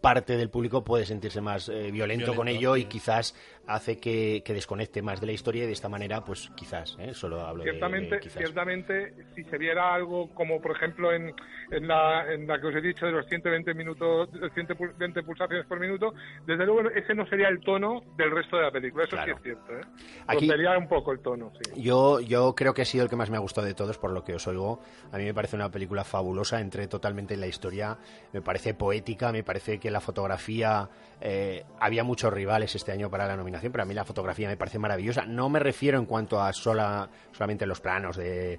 [0.00, 3.34] parte del público puede sentirse más eh, violento, con ello y quizás
[3.66, 7.14] hace que, desconecte más de la historia y de esta manera, pues quizás, ¿eh?
[7.14, 8.38] solo hablo ciertamente, de, quizás.
[8.38, 11.34] Ciertamente, si se viera algo como, por ejemplo, en,
[11.70, 15.80] en, la, en la que os he dicho de los 120 minutos, 120 pulsaciones por
[15.80, 16.14] minuto,
[16.46, 19.42] desde luego ese no sería el tono del resto de la película, eso sí es
[19.42, 19.72] cierto.
[19.72, 19.80] ¿eh?
[20.26, 21.82] Aquí, un poco el tono, sí.
[21.82, 24.10] Yo, yo creo que ha sido el que más me ha gustado de todos, por
[24.10, 24.80] lo que os oigo.
[25.12, 27.96] A mí me parece una película fabulosa, entré totalmente en la historia,
[28.32, 30.88] me parece poética, me parece que la fotografía,
[31.20, 34.56] eh, había muchos rivales este año para la nominación, pero a mí la fotografía me
[34.56, 35.26] parece maravillosa.
[35.26, 38.58] No me refiero en cuanto a sola, solamente los planos de,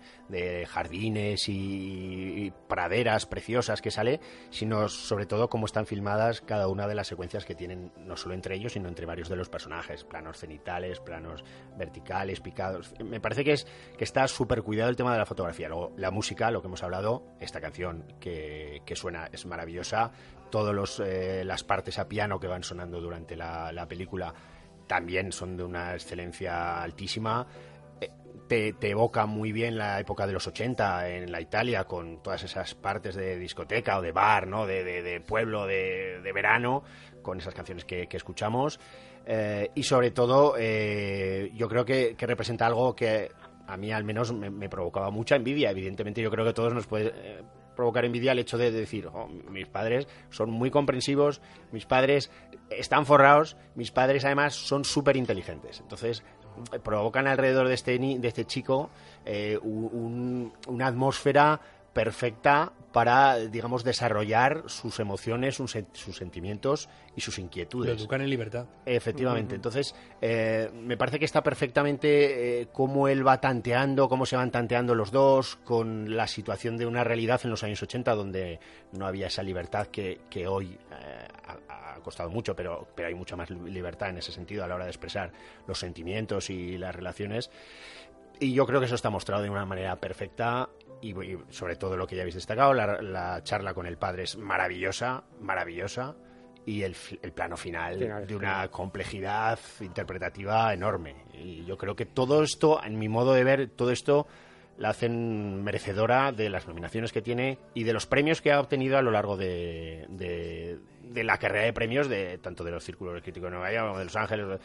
[0.67, 6.95] jardines y, praderas preciosas que sale, sino sobre todo cómo están filmadas cada una de
[6.95, 10.39] las secuencias que tienen, no solo entre ellos, sino entre varios de los personajes, planos
[10.39, 11.43] cenitales, planos
[11.77, 12.93] verticales, picados.
[13.03, 15.69] Me parece que, es, que está súper cuidado el tema de la fotografía.
[15.69, 20.11] Luego, la música, lo que hemos hablado, esta canción que, que suena es maravillosa,
[20.49, 24.33] todas eh, las partes a piano que van sonando durante la, película
[24.87, 27.45] también son de una excelencia altísima.
[27.99, 32.43] Eh, te, evoca muy bien la época de los 80 en la Italia con todas
[32.43, 34.65] esas partes de discoteca o de bar, ¿no?
[34.65, 36.83] de, pueblo, de, verano,
[37.21, 38.79] con esas canciones que, escuchamos.
[39.25, 43.31] Eh, y sobre todo, yo creo que, representa algo que
[43.67, 45.71] a mí al menos me, me, provocaba mucha envidia.
[45.71, 47.13] Evidentemente, yo creo que todos nos puede
[47.75, 52.31] provocar envidia el hecho de decir, oh, mis padres son muy comprensivos, mis padres
[52.69, 55.79] están forrados, mis padres además son súper inteligentes.
[55.81, 56.23] Entonces,
[56.83, 58.89] provocan alrededor de este, de este chico
[59.25, 61.59] eh, una atmósfera
[61.93, 65.71] perfecta para, digamos, desarrollar sus emociones, sus,
[66.15, 67.89] sentimientos y sus inquietudes.
[67.89, 68.67] Lo educan en libertad.
[68.85, 69.53] Efectivamente.
[69.53, 74.49] Entonces, eh, me parece que está perfectamente eh, cómo él va tanteando, cómo se van
[74.49, 78.61] tanteando los dos, con la situación de una realidad en los años 80 donde
[78.93, 81.27] no había esa libertad que, hoy eh,
[81.67, 84.85] ha, costado mucho, pero, pero hay mucha más libertad en ese sentido a la hora
[84.85, 85.33] de expresar
[85.67, 87.51] los sentimientos y las relaciones.
[88.39, 90.69] Y yo creo que eso está mostrado de una manera perfecta
[91.01, 91.13] y,
[91.49, 96.15] sobre todo lo que ya habéis destacado, la, charla con el padre es maravillosa, maravillosa,
[96.65, 96.95] y el,
[97.35, 101.15] plano final, de una complejidad interpretativa enorme.
[101.33, 104.25] Y yo creo que todo esto, en mi modo de ver, todo esto
[104.77, 108.97] la hacen merecedora de las nominaciones que tiene y de los premios que ha obtenido
[108.97, 113.21] a lo largo de, de, la carrera de premios, de tanto de los círculos de
[113.21, 114.59] crítico de Nueva York como de Los Ángeles.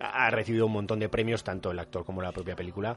[0.00, 2.96] Ha recibido un montón de premios, tanto el actor como la propia película.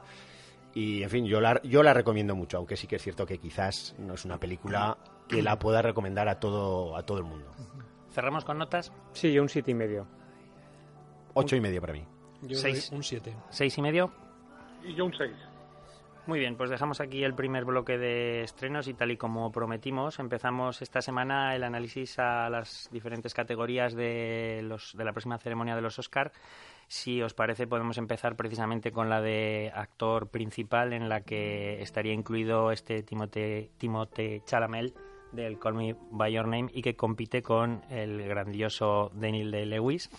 [0.74, 3.38] Y, en fin, yo la, yo la recomiendo mucho, aunque sí que es cierto que
[3.38, 7.50] quizás no es una película que la pueda recomendar a todo, a todo el mundo.
[8.10, 8.92] ¿Cerramos con notas?
[9.12, 10.06] Sí, yo un siete y medio.
[11.34, 12.04] Ocho y medio para mí.
[12.42, 12.90] Yo ¿Seis?
[12.92, 13.34] un siete.
[13.50, 14.12] ¿Seis y medio?
[14.84, 15.34] Y yo un seis.
[16.26, 20.18] Muy bien, pues dejamos aquí el primer bloque de estrenos y tal y como prometimos,
[20.18, 25.76] empezamos esta semana el análisis a las diferentes categorías de, los, de la próxima ceremonia
[25.76, 26.32] de los Oscar
[26.88, 32.12] si os parece, podemos empezar precisamente con la de actor principal, en la que estaría
[32.12, 34.94] incluido este Timote, Timote Chalamet
[35.34, 40.10] del Call Me By Your Name y que compite con el grandioso Daniel de Lewis,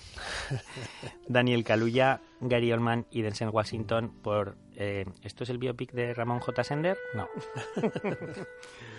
[1.28, 4.58] Daniel Kaluuya, Gary Oldman y Denzel Washington por...
[4.76, 6.64] Eh, ¿Esto es el biopic de Ramón J.
[6.64, 6.98] Sender?
[7.14, 7.30] No.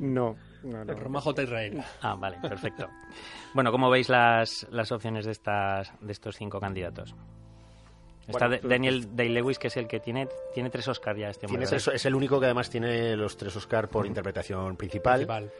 [0.00, 0.36] no.
[0.62, 1.42] No, Roma J.
[1.42, 1.82] Israel.
[2.02, 2.88] Ah, vale, perfecto.
[3.54, 7.14] bueno, ¿cómo veis las, las opciones de, estas, de estos cinco candidatos?
[8.28, 12.06] Está Daniel Day-Lewis, que es el que tiene, tiene tres Oscars ya este tiene Es
[12.06, 15.50] el único que además tiene los tres Oscars por interpretación principal.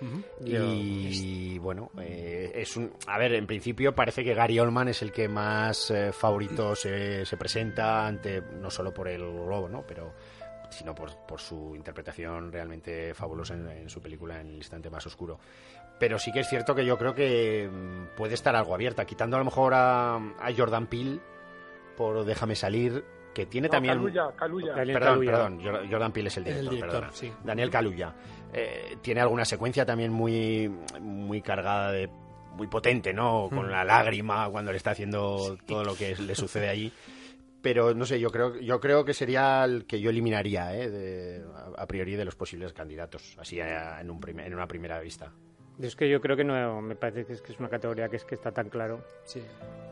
[0.45, 2.93] Y bueno, eh, es un...
[3.07, 7.25] A ver, en principio parece que Gary Oldman es el que más eh, favorito se,
[7.27, 9.83] se, presenta ante, no solo por el globo, ¿no?
[9.87, 10.13] Pero
[10.71, 15.39] sino por, por su interpretación realmente fabulosa en, su película En el instante más oscuro.
[15.99, 19.37] Pero sí que es cierto que yo creo que mm, puede estar algo abierta, quitando
[19.37, 21.21] a lo mejor a, a Jordan Peele
[21.97, 23.05] por Déjame salir,
[23.35, 23.95] que tiene también...
[23.95, 24.75] Caluya, Caluya.
[24.75, 27.11] Perdón, perdón, Jordan Peele es el director,
[27.45, 28.15] Daniel Caluya.
[28.53, 32.09] Eh, tiene alguna secuencia también muy, muy cargada de
[32.57, 33.49] muy potente, ¿no?
[33.49, 33.71] Con mm.
[33.71, 36.93] la lágrima cuando le está haciendo todo lo que le sucede allí
[37.63, 41.43] pero no sé, yo creo, yo creo que sería el que yo eliminaría ¿eh?
[41.77, 45.33] a, priori de los posibles candidatos, así en, un en una primera vista.
[45.81, 48.17] Es que yo creo que no, me parece que es, que es una categoría que
[48.17, 49.43] es que está tan claro, sí.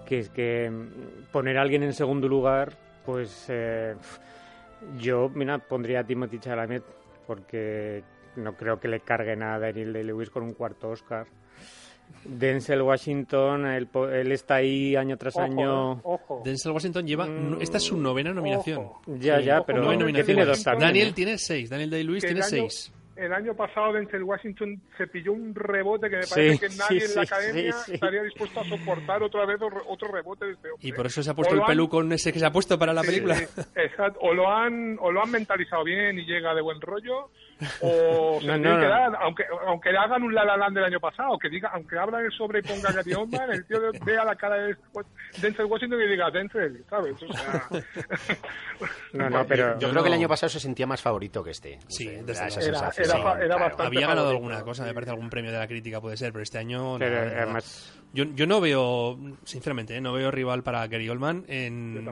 [0.07, 2.77] que es que mm, poner a alguien en segundo lugar,
[3.07, 3.95] pues eh,
[4.99, 6.85] yo, mira, pondría a Timothy Chalamet,
[7.27, 8.03] porque
[8.37, 11.27] no creo que le cargue nada a Daniel de Lewis con un cuarto Oscar.
[12.25, 15.95] Denzel Washington, él, está ahí año tras año.
[15.95, 17.27] Eh, Denzel Washington lleva.
[17.27, 17.59] Mm.
[17.61, 18.89] esta es su novena nominación.
[19.07, 19.89] Ya, ya, pero
[20.23, 21.71] tiene dos Daniel tiene seis.
[21.71, 22.93] Daniel Day-Lewis tiene seis.
[23.17, 27.15] el año pasado Denzel Washington se pilló un rebote que me parece que nadie en
[27.15, 30.89] la academia estaría dispuesto a soportar otra vez otro rebote de este hombre.
[30.89, 33.03] Y por eso se ha puesto el pelucón ese que se ha puesto para la
[33.03, 33.39] película.
[33.75, 34.21] exacto.
[34.21, 37.31] O lo han o lo han mentalizado bien y llega de buen rollo
[37.81, 41.49] o no, no, aunque aunque le hagan un La La Land del año pasado, que
[41.49, 44.77] diga, aunque hablan sobre y ponga Gary Oldman, el tío vea la cara de
[45.41, 47.23] Denzel Washington y diga Denzel, ¿sabes?
[47.23, 47.69] O sea...
[49.13, 51.79] no, no, pero yo creo que el año pasado se sentía más favorito que este.
[51.89, 53.09] Sí, desde esa sensación.
[53.79, 56.59] Había ganado alguna cosa, me parece algún premio de la crítica puede ser, pero este
[56.59, 60.01] año además yo, yo no veo, sinceramente, ¿eh?
[60.01, 62.05] no veo rival para Gary Oldman en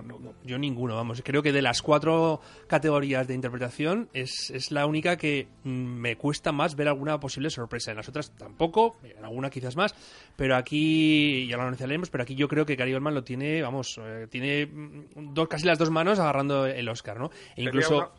[0.45, 1.21] yo, ninguno, vamos.
[1.25, 6.17] Creo que de las cuatro categorías de interpretación es, es la única que mm, me
[6.17, 7.91] cuesta más ver alguna posible sorpresa.
[7.91, 9.97] En las otras tampoco, en alguna quizás más,
[10.37, 13.99] pero aquí ya lo anunciaremos, pero aquí yo creo que Gary Oldman lo tiene, vamos,
[14.01, 17.33] eh, tiene mm, dos, casi las dos manos agarrando el Oscar, ¿no?
[17.57, 18.13] E incluso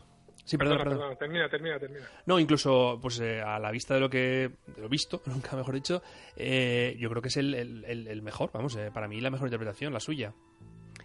[0.48, 1.16] Sí, perdón, perdón.
[1.18, 2.06] Termina, termina, termina.
[2.24, 4.50] No, incluso, pues eh, a la vista de lo que.
[4.66, 6.02] de lo visto, nunca mejor dicho,
[6.36, 9.92] eh, yo creo que es el, el, mejor, vamos, eh, para mí la mejor interpretación,
[9.92, 10.32] la suya.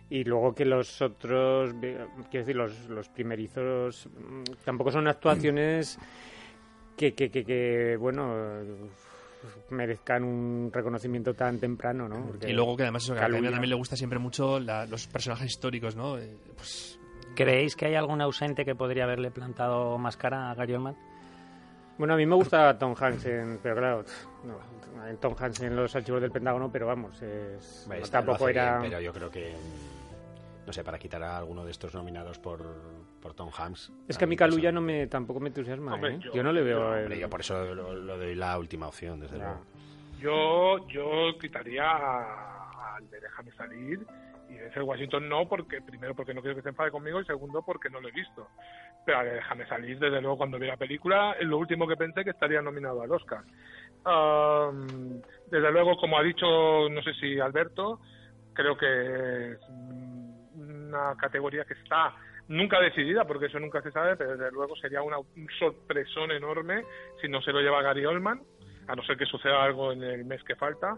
[0.09, 5.99] Y luego que los otros, quiero decir, los, los primerizos mm, tampoco son actuaciones
[6.95, 8.33] que, que, que, bueno,
[9.71, 12.31] merezcan un reconocimiento tan temprano, ¿no?
[12.47, 15.97] y luego que además eso, que a también le gusta siempre mucho los personajes históricos,
[15.97, 16.17] ¿no?
[16.55, 16.97] pues
[17.35, 20.95] ¿Creéis que hay algún ausente que podría haberle plantado más cara a Gary Oldman?
[21.97, 23.23] Bueno, a mí me gusta Tom Hanks,
[23.61, 24.05] pero claro,
[25.07, 28.79] en Tom Hanks en los archivos del Pentágono, pero vamos, es, tampoco era...
[28.81, 29.53] pero yo creo que,
[30.65, 32.61] no sé, para quitar a alguno de estos nominados por,
[33.21, 33.91] por Tom Hanks...
[34.07, 36.19] Es que a mí Caluya no me, tampoco me entusiasma, ¿eh?
[36.33, 37.07] yo, no le veo...
[37.09, 39.61] Yo, por eso lo, doy la última opción, desde luego.
[40.19, 41.91] Yo, yo quitaría
[42.95, 44.05] al de Déjame salir
[44.53, 47.63] y Denzel Washington no, porque primero porque no quiero que se enfade conmigo y segundo
[47.63, 48.47] porque no lo he visto.
[49.05, 52.61] Pero déjame salir, desde luego, cuando vi la película, lo último que pensé que estaría
[52.61, 53.43] nominado al Oscar.
[55.49, 57.99] desde luego, como ha dicho, no sé si Alberto,
[58.53, 59.59] creo que es
[60.55, 62.13] una categoría que está
[62.47, 66.83] nunca decidida, porque eso nunca se sabe, pero desde luego sería una, un sorpresón enorme
[67.21, 68.41] si no se lo lleva Gary Oldman,
[68.87, 70.97] a no ser que suceda algo en el mes que falta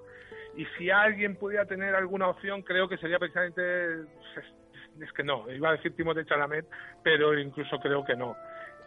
[0.56, 4.08] y si alguien pudiera tener alguna opción, creo que sería precisamente.
[5.02, 6.66] Es, que no, iba a decir Timothée Chalamet,
[7.04, 8.36] pero incluso creo que no.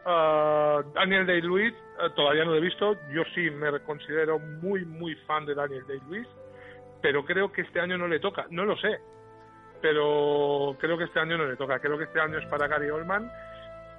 [0.06, 2.96] Ah, Daniel Day-Lewis, eh, todavía no lo he visto.
[3.12, 6.26] Yo sí me considero muy, muy fan de Daniel Day-Lewis,
[7.02, 8.46] pero creo que este año no le toca.
[8.48, 8.98] No lo sé,
[9.82, 11.78] pero creo que este año no le toca.
[11.78, 13.30] Creo que este año es para Gary Oldman,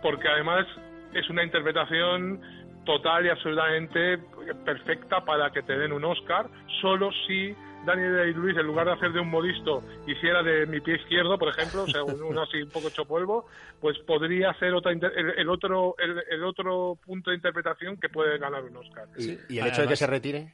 [0.01, 0.65] porque además
[1.13, 2.41] es una interpretación
[2.89, 4.17] total y absolutamente
[4.65, 6.49] perfecta para que te den un Oscar,
[6.81, 10.95] solo si Daniel Day-Lewis, en lugar de hacer de un modisto, hiciera de mi pie
[10.95, 13.45] izquierdo, por ejemplo, o sea, uno así un poco hecho polvo,
[13.79, 18.77] pues podría ser otra el, otro el, otro punto de interpretación que puede ganar un
[18.77, 19.05] Oscar.
[19.15, 20.51] ¿Y, el hecho de que se retire?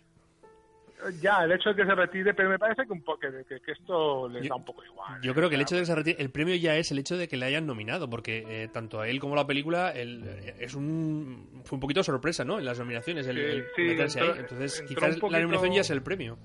[1.21, 4.47] Ya, el hecho de que se retire, pero me parece que, un que, esto le
[4.47, 5.21] da un poco igual.
[5.21, 7.17] Yo creo que el hecho de que se retire, el premio ya es el hecho
[7.17, 10.55] de que le hayan nominado, porque eh, tanto a él como a la película eh,
[10.59, 12.59] es un fue un poquito sorpresa, ¿no?
[12.59, 14.31] En las nominaciones, el, meterse ahí.
[14.37, 16.37] Entonces, quizás la nominación ya es el premio.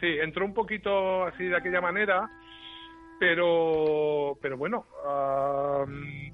[0.00, 2.28] Sí, entró un poquito así de aquella manera,
[3.18, 4.86] pero pero bueno,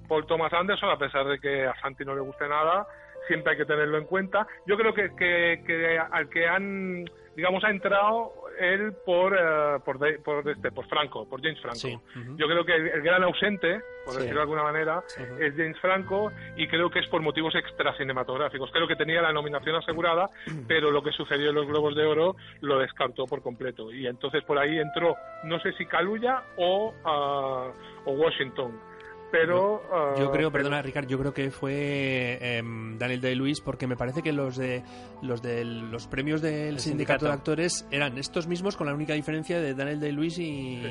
[0.09, 2.87] Paul Thomas Anderson, a pesar de que a Santi no le guste nada,
[3.27, 4.47] siempre hay que tenerlo en cuenta.
[4.67, 7.05] Yo creo que, que, que al que han
[7.41, 12.03] digamos, ha entrado él por, eh, por, este, por Franco, por James Franco.
[12.37, 15.03] Yo creo que el, gran ausente, por decirlo de alguna manera,
[15.39, 18.71] es James Franco y creo que es por motivos extra cinematográficos.
[18.73, 20.29] Creo que tenía la nominación asegurada,
[20.69, 23.91] pero lo que sucedió en los Globos de Oro lo descartó por completo.
[23.91, 27.73] Y entonces por ahí entró, no sé si Caluya o, ah,
[28.05, 28.90] o Washington
[29.31, 29.83] pero
[30.19, 33.97] yo ah, creo perdona Ricardo yo creo que fue em, Daniel Day Lewis porque me
[33.97, 34.83] parece que los de
[35.23, 39.61] los de los premios del sindicato, de actores eran estos mismos con la única diferencia
[39.61, 40.83] de Daniel Day Lewis y,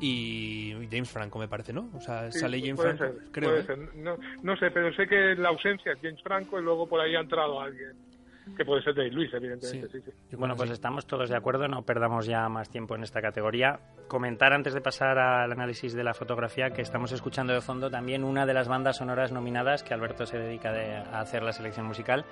[0.00, 3.88] y James Franco me parece no o sea sale James Franco creo ¿eh?
[3.96, 7.14] No, no sé pero sé que la ausencia es James Franco y luego por ahí
[7.14, 8.09] ha entrado alguien
[8.56, 10.12] que puede ser de Luis, evidentemente.
[10.32, 13.80] Bueno, pues estamos todos de acuerdo, no perdamos ya más tiempo en esta categoría.
[14.08, 18.24] Comentar antes de pasar al análisis de la fotografía que estamos escuchando de fondo también
[18.24, 22.24] una de las bandas sonoras nominadas que Alberto se dedica a hacer la selección musical.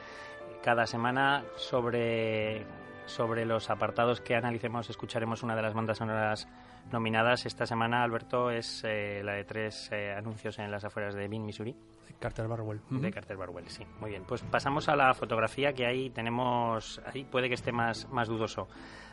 [0.62, 2.64] Cada semana sobre,
[3.06, 6.48] sobre los apartados que analicemos escucharemos una de las bandas sonoras
[6.92, 7.46] nominadas.
[7.46, 11.44] Esta semana, Alberto, es eh, la de tres eh, anuncios en las afueras de Bin,
[11.44, 11.74] Missouri.
[12.18, 12.80] Carter Barwell.
[12.90, 13.84] De Carter Barwell, sí.
[14.00, 14.24] Muy bien.
[14.26, 18.68] Pues pasamos a la fotografía que ahí tenemos, ahí puede que esté más, más dudoso.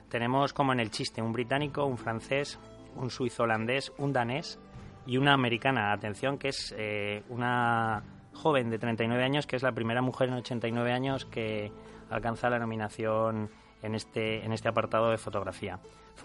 [0.09, 2.59] Tenemos como en el chiste un británico, un francés,
[2.95, 4.59] un suizo holandés, un danés
[5.05, 5.91] y una americana.
[5.91, 8.03] Atención que es eh, una
[8.33, 11.71] joven de 39 años, que es la primera mujer en 89 años que
[12.09, 13.49] alcanza la nominación
[13.81, 15.79] en este, en este apartado de fotografía.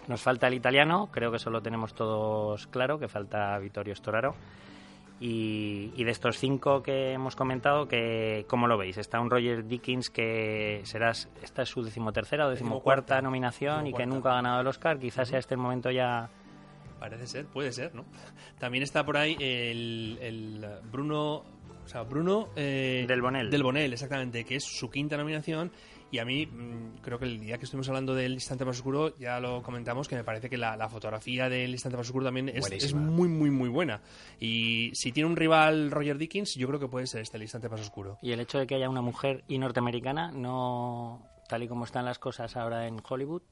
[0.08, 4.34] Nos falta el italiano, creo que eso lo tenemos todos claro, que falta Vittorio Storaro.
[5.20, 8.96] Y, y de estos cinco que hemos comentado, que, ¿cómo lo veis?
[8.96, 14.06] Está un Roger Dickens que será, esta es su decimotercera o decimocuarta nominación y que
[14.06, 14.98] nunca ha ganado el Oscar.
[14.98, 16.30] Quizás sea este el momento ya
[17.00, 18.04] Parece ser, puede ser, ¿no?
[18.58, 21.36] También está por ahí el, el Bruno,
[21.82, 23.50] o sea, Bruno eh, Del Bonel.
[23.50, 25.72] Del Bonel, exactamente, que es su quinta nominación.
[26.10, 29.16] Y a mí, mm, creo que el día que estuvimos hablando del instante más oscuro,
[29.18, 32.48] ya lo comentamos, que me parece que la, la fotografía del instante más oscuro también
[32.48, 34.00] es, muy, muy, muy buena.
[34.40, 37.68] Y si tiene un rival Roger Dickens, yo creo que puede ser este, el instante
[37.68, 38.18] más oscuro.
[38.22, 42.04] Y el hecho de que haya una mujer y norteamericana, no tal y como están
[42.04, 43.42] las cosas ahora en Hollywood,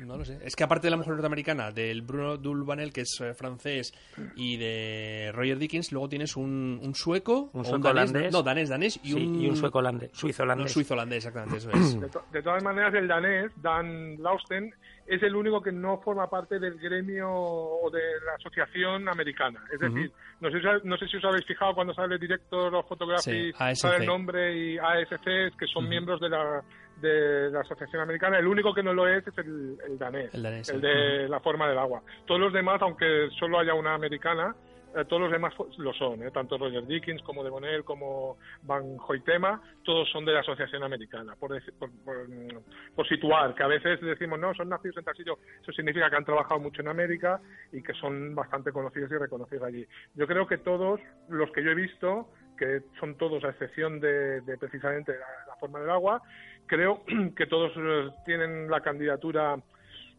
[0.00, 0.38] No lo sé.
[0.42, 3.92] Es que aparte de la mujer norteamericana, del Bruno Dulbanel, que es eh, francés,
[4.34, 8.32] y de Roger Dickens, luego tienes un, un sueco, Un sueco danés, holandés.
[8.32, 10.72] No, danés, danés, y, sí, un, y un sueco holandés, suizo no, holandés.
[10.72, 12.00] suizo holandés, exactamente, eso es.
[12.00, 14.74] De, to- de todas maneras, el danés, Dan Lausten,
[15.06, 19.62] es el único que no forma parte del gremio o de la asociación americana.
[19.72, 22.88] Es decir, no, sé, si- no sé si os habéis fijado cuando sale Director of
[22.88, 26.60] Photography, Sí, sale el nombre y ASC, que son miembros de la,
[27.00, 28.38] de la asociación americana.
[28.38, 30.78] El único que no lo es es el, el danés, El danés, sí.
[30.78, 32.02] de la forma del agua.
[32.26, 34.54] Todos los demás, aunque solo haya una americana,
[34.96, 36.30] eh, todos los demás lo son, ¿eh?
[36.30, 41.34] tanto Roger Dickens como De Bonel como Van Hoytema, todos son de la Asociación Americana,
[41.38, 45.38] por, por, mm, por situar, que a veces decimos, no, son nacidos en tal sitio,
[45.60, 47.42] eso significa que han trabajado mucho en América
[47.72, 49.86] y que son bastante conocidos y reconocidos allí.
[50.14, 54.40] Yo creo que todos los que yo he visto, que son todos a excepción de,
[54.58, 56.20] precisamente la, forma del agua,
[56.66, 57.02] creo
[57.36, 59.56] que todos eh, tienen la candidatura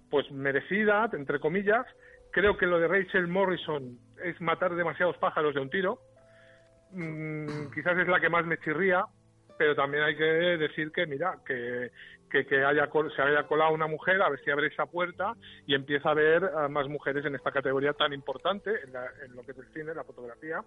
[0.09, 1.85] pues merecida, entre comillas.
[2.31, 5.99] Creo que lo de Rachel Morrison es matar demasiados pájaros de un tiro.
[6.91, 9.03] Mm, quizás es la que más me chirría,
[9.57, 11.91] pero también hay que decir que, mira, que,
[12.29, 15.33] que, que haya, se haya colado una mujer, a ver si abre esa puerta
[15.65, 19.43] y empieza a eh, más mujeres en esta categoría tan importante, en, la- en lo
[19.43, 20.61] que es el cine, la fotografía.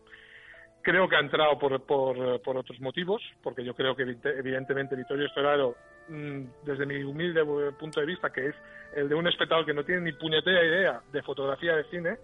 [0.82, 5.28] Creo que ha entrado por, por, por otros motivos, porque yo creo que evidentemente Vittorio
[5.28, 5.76] Storaro,
[6.08, 7.44] mm, desde mi humilde
[7.78, 8.54] punto de vista, que es
[8.94, 12.16] el de un espectador que no tiene ni puñetera idea de fotografía de cine,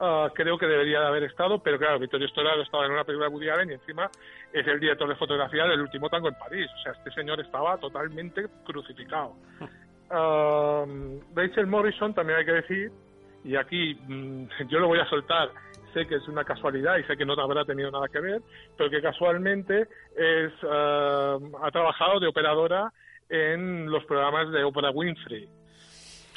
[0.00, 3.28] ah, creo que debería de haber estado, pero claro, Vittorio Storaro estaba en una película
[3.28, 4.10] de Woody Allen y encima
[4.52, 6.68] es el director de fotografía del último tango en París.
[6.78, 9.34] O sea, este señor estaba totalmente crucificado.
[10.10, 10.86] Ah,
[11.34, 12.90] Rachel Morrison, también hay que decir,
[13.44, 15.50] y aquí mm, yo lo voy a soltar,
[15.92, 18.40] sé que es una casualidad y sé que no habrá tenido nada que ver,
[18.76, 22.92] pero que casualmente es ah, ha trabajado de operadora
[23.28, 25.48] en los programas de Oprah Winfrey.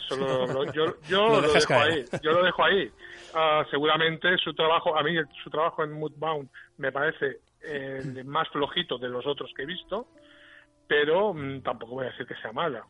[0.08, 1.92] Solo lo- yo yo Lo dejo caer.
[1.94, 2.92] ahí, yo lo dejo ahí.
[3.34, 8.26] Ah, seguramente su trabajo, a mí el- su trabajo en Moodbound me parece eh, el
[8.26, 10.08] más flojito de los otros que he visto,
[10.88, 12.84] pero mm, tampoco voy a decir que sea mala.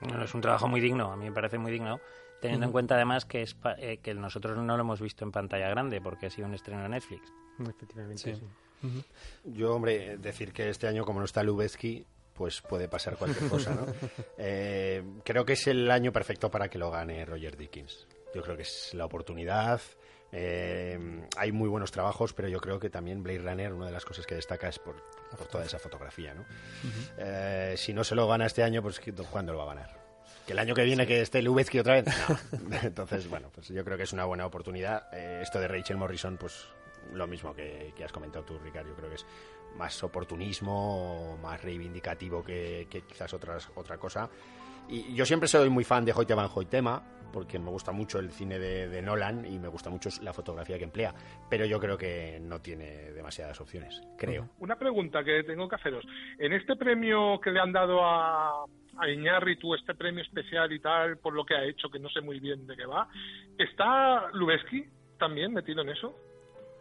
[0.00, 1.98] Bueno, es un trabajo muy digno, a mí me parece muy digno,
[2.46, 5.32] teniendo en cuenta además que, es pa- eh, que nosotros no lo hemos visto en
[5.32, 7.32] pantalla grande porque ha sido un estreno de Netflix.
[7.60, 8.34] Efectivamente, Sí.
[8.34, 9.04] sí.
[9.44, 13.74] Yo, hombre, decir que este año, como no está Lubezki, pues puede pasar cualquier cosa,
[13.74, 13.86] ¿no?
[14.38, 18.06] Eh, creo que es el año perfecto para que lo gane Roger Dickens.
[18.34, 19.80] Yo creo que es la oportunidad.
[20.32, 24.04] eh, hay muy buenos trabajos, pero yo creo que también Blade Runner, una de las
[24.04, 24.96] cosas que destaca es por,
[25.38, 26.44] por toda esa fotografía, ¿no?
[27.16, 30.05] Eh, si no se lo gana este año, pues ¿cuándo lo va a ganar?
[30.46, 32.06] ¿Que el año que viene que esté Lubezki otra vez?
[32.84, 35.12] Entonces, bueno, pues yo creo que es una buena oportunidad.
[35.12, 36.68] Eh, esto de Rachel Morrison, pues
[37.12, 38.90] lo mismo que, has comentado tú, Ricardo.
[38.90, 39.26] Yo creo que es
[39.76, 44.30] más oportunismo, más reivindicativo que, quizás otras, otra cosa.
[44.88, 48.30] Y yo siempre soy muy fan de Hoyte Van Hoytema, porque me gusta mucho el
[48.30, 51.12] cine de Nolan y me gusta mucho la fotografía que emplea.
[51.50, 54.48] Pero yo creo que no tiene demasiadas opciones, creo.
[54.60, 56.04] Una pregunta que tengo que haceros.
[56.38, 58.64] En este premio que le han dado a,
[58.98, 62.20] a Iñárritu, este premio especial y tal, por lo que ha hecho, que no sé
[62.20, 63.08] muy bien de qué va,
[63.58, 64.84] ¿está Lubeski
[65.18, 66.14] también metido en eso?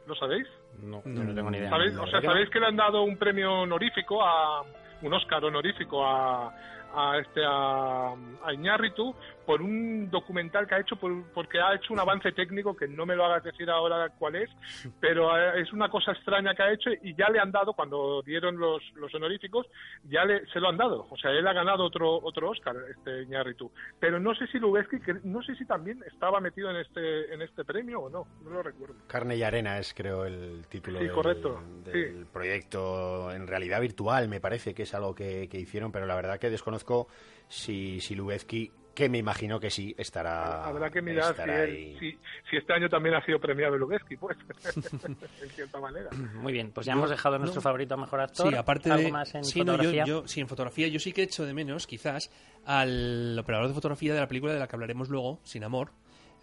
[0.07, 0.47] ¿Lo sabéis?
[0.80, 1.74] No, no tengo ni idea.
[1.74, 2.22] O sea.
[2.22, 4.63] ¿sabéis que le han dado un premio honorífico a
[5.01, 6.53] un Oscar honorífico a,
[6.95, 9.13] a este a, a Iñárritu
[9.45, 13.05] por un documental que ha hecho por- porque ha hecho un avance técnico que no
[13.05, 14.49] me lo hagas decir ahora cuál es,
[14.99, 18.21] pero eh, es una cosa extraña que ha hecho y ya le han dado cuando
[18.23, 19.67] dieron los, los honoríficos
[20.05, 23.23] ya le, se lo han dado, o sea él ha ganado otro otro Oscar este
[23.23, 27.41] Iñárritu, pero no sé si Lubeski no sé si también estaba metido en este en
[27.41, 28.95] este premio o no, no lo recuerdo.
[29.07, 32.25] Carne y arena es, creo, el título Sí, del, correcto, del sí.
[32.33, 36.39] proyecto en realidad virtual, me parece que es algo que, que hicieron, pero la verdad
[36.39, 36.84] que desconozco
[37.47, 40.63] si, si Lubezki que me imagino que sí estará.
[40.63, 42.11] Habrá que mirar si, él- si,
[42.49, 44.38] si este año también ha sido premiado Lubeski, pues,
[45.05, 46.09] en cierta manera.
[46.36, 48.47] Muy bien, pues ya hemos dejado nuestro favorito a mejor actor.
[48.49, 49.11] Sí, aparte ¿Algo de.
[49.11, 50.05] más en sí, no, yo- fotografía?
[50.05, 52.31] yo, sí, en fotografía yo sí que echo de menos, quizás,
[52.65, 55.91] al operador de fotografía de la película de la que hablaremos luego, Sin Amor.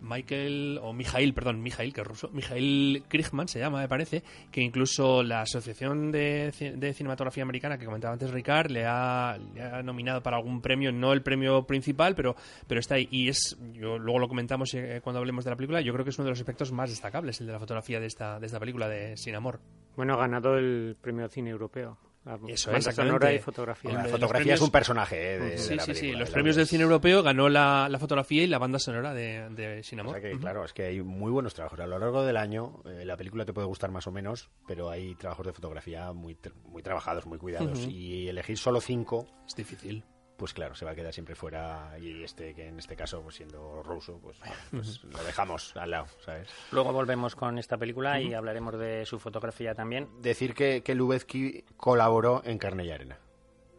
[0.02, 4.60] Michael, o Mijail, perdón, Mijail, que es ruso, Mijail Krigman se llama, me parece, que
[4.60, 9.38] incluso la Asociación de, de Cinematografía Americana que comentaba antes Ricard le ha,
[9.84, 12.36] nominado para algún premio, no el premio principal, pero,
[12.66, 13.08] pero está ahí.
[13.10, 16.10] Y es, yo luego lo comentamos eh, cuando hablemos de la película, yo creo que
[16.10, 18.60] es uno de los aspectos más destacables, el de la fotografía de esta, de esta
[18.60, 19.60] película de Sin Amor.
[19.96, 21.98] Bueno, ha ganado el premio cine europeo.
[22.24, 22.94] La Eso, banda exactamente.
[22.94, 23.92] sonora y fotografía.
[23.94, 26.00] La fotografía premios- es un personaje eh, de, de Sí, la sí, sí.
[26.00, 29.12] película, Los de premios del cine europeo ganó la, la fotografía y la banda sonora
[29.12, 30.14] de, de Sin O Amor.
[30.14, 30.40] sea que, Ujú.
[30.40, 31.80] claro, es que hay muy buenos trabajos.
[31.80, 34.88] A lo largo del año, eh, la película te puede gustar más o menos, pero
[34.88, 37.80] hay trabajos de fotografía muy, tr- muy trabajados, muy cuidados.
[37.80, 37.90] Ujú.
[37.90, 40.04] Y elegir solo cinco, Es difícil.
[40.36, 41.96] Pues claro, se va a quedar siempre fuera.
[42.00, 44.38] Y este, que en este caso, pues siendo ruso, pues,
[44.70, 46.48] pues lo dejamos al lado, ¿sabes?
[46.70, 50.08] Luego volvemos con esta película y hablaremos de su fotografía también.
[50.20, 53.18] Decir que, que Lubezki colaboró en Carne y Arena.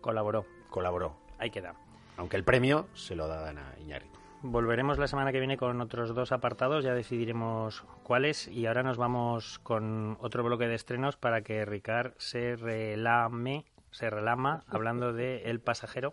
[0.02, 0.46] Colaboró.
[0.70, 1.16] Colaboró.
[1.38, 1.76] Ahí queda.
[2.18, 4.24] Aunque el premio se lo dan a Iñárritu.
[4.46, 8.98] Volveremos la semana que viene con otros dos apartados, ya decidiremos cuáles y ahora nos
[8.98, 15.44] vamos con otro bloque de estrenos para que Ricard se relame, se relama hablando de
[15.44, 16.12] El pasajero.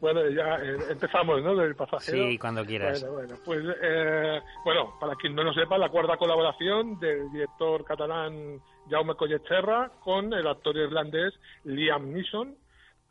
[0.00, 1.56] Bueno, ya eh, empezamos, ¿no?
[1.56, 2.28] Del pasajero.
[2.28, 3.00] Sí, cuando quieras.
[3.00, 7.84] Bueno, bueno, pues, eh, bueno, para quien no lo sepa, la cuarta colaboración del director
[7.84, 11.34] catalán Jaume Colletserra con el actor irlandés
[11.64, 12.56] Liam Neeson.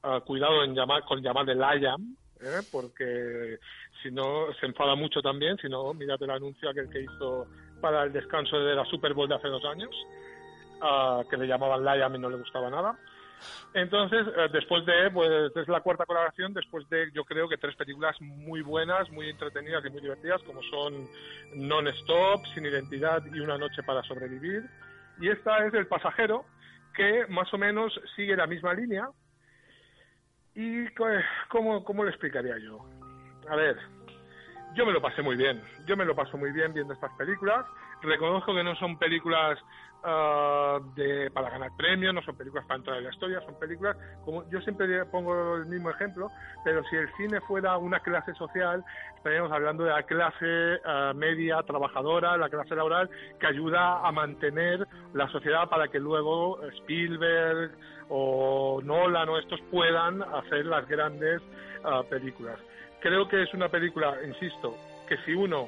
[0.04, 2.62] Ah, cuidado en llamar, con llamarle Liam, ¿eh?
[2.72, 3.58] porque
[4.02, 7.48] si no se enfada mucho también, si no, mírate el anuncio aquel que hizo
[7.82, 9.89] para el descanso de la Super Bowl de hace dos años,
[10.82, 12.98] ah, que le llamaban Liam y no le gustaba nada.
[13.74, 17.76] Entonces, eh, después de, pues es la cuarta colaboración, después de, yo creo que tres
[17.76, 21.08] películas muy buenas, muy entretenidas y muy divertidas, como son
[21.56, 24.64] Non-Stop, Sin Identidad y Una Noche para Sobrevivir.
[25.20, 26.46] Y esta es El Pasajero,
[26.96, 29.10] que más o menos sigue la misma línea.
[30.56, 30.88] ¿Y
[31.50, 32.84] cómo, cómo lo explicaría yo?
[33.48, 33.78] A ver,
[34.78, 35.60] yo me lo pasé muy bien.
[35.88, 37.66] Yo me lo paso muy bien viendo estas películas.
[38.04, 39.58] Reconozco que no son películas
[40.04, 43.98] ah, de, para ganar premios, no son películas para entrar en la historia, son películas,
[44.24, 46.30] como yo siempre pongo el mismo ejemplo,
[46.64, 51.64] pero si el cine fuera una clase social, estaríamos hablando de la clase ah, media,
[51.64, 53.10] trabajadora, la clase laboral,
[53.40, 57.72] que ayuda a mantener la sociedad para que luego Spielberg
[58.10, 61.42] o Nolan o estos puedan hacer las grandes
[61.84, 62.60] ah, películas.
[63.02, 64.76] Creo que es una película, insisto,
[65.08, 65.68] que si uno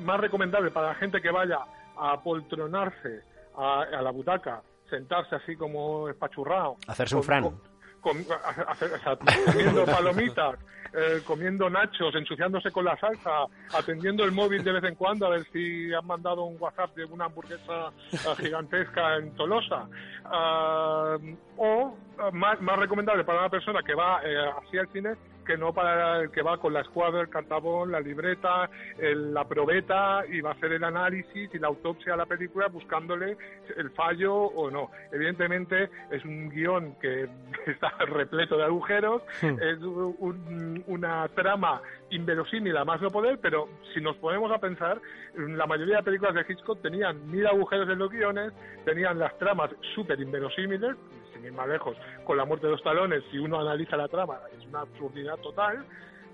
[0.00, 1.58] más recomendable para la gente que vaya
[1.96, 3.22] a apoltronarse
[3.56, 6.76] a, a la butaca, sentarse así como espachurrado.
[6.86, 7.42] Hacerse un con- fran.
[7.42, 10.58] con- con- a- comiendo palomitas,
[10.92, 15.30] eh, comiendo nachos, ensuciándose con la salsa, atendiendo el móvil de vez en cuando a
[15.30, 19.88] ver si han mandado un WhatsApp de una hamburguesa eh, gigantesca en Tolosa.
[20.24, 21.16] Ah,
[21.56, 21.96] o
[22.32, 25.14] más, más recomendable para una persona que va eh, así al cine
[25.46, 28.68] que no para el que va con la escuadra, el cartabón, la libreta,
[28.98, 32.66] el- la probeta y va a hacer el análisis y la autopsia a la película
[32.68, 33.36] buscándole
[33.76, 34.90] el fallo o no.
[35.12, 37.28] Evidentemente es un guion que
[37.66, 41.80] está repleto de agujeros, es un- una trama
[42.10, 45.00] inverosímil a más no poder, pero si nos ponemos a pensar,
[45.36, 48.52] la mayoría de películas de Hitchcock tenían mil agujeros en los guiones,
[48.84, 50.96] tenían las tramas súper inverosímiles,
[51.36, 54.38] sin ir más lejos, con la muerte de los talones, si uno analiza la trama,
[54.56, 55.84] es una absurdidad total.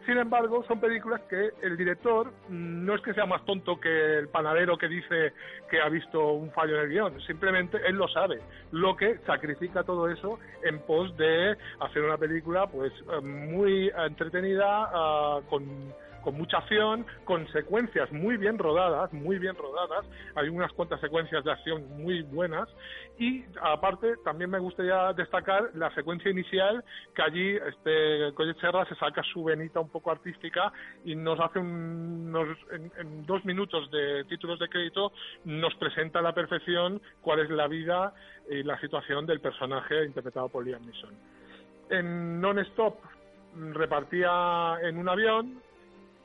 [0.07, 4.19] Sin embargo, son películas que el director mm, no es que sea más tonto que
[4.19, 5.33] el panadero que dice
[5.71, 8.41] que ha visto un fallo en el guion, simplemente él lo sabe,
[8.73, 14.91] lo que sacrifica todo eso en pos de hacer una película pues eh, muy entretenida,
[14.93, 15.63] ah, con
[16.23, 20.07] con mucha acción, con secuencias muy bien rodadas, muy bien rodadas.
[20.35, 22.68] Hay unas cuantas secuencias de acción muy buenas.
[23.18, 26.83] Y aparte, también me gustaría destacar la secuencia inicial,
[27.14, 30.73] que allí este Collet Serra se saca su venita un poco artística
[31.05, 35.12] y nos hace un, nos- en, en dos minutos de títulos de crédito,
[35.45, 38.14] nos presenta a la perfección cuál es la vida
[38.49, 41.14] y la situación del personaje interpretado por Liam Neeson.
[41.91, 42.97] En Non-Stop
[43.73, 45.61] repartía en un avión,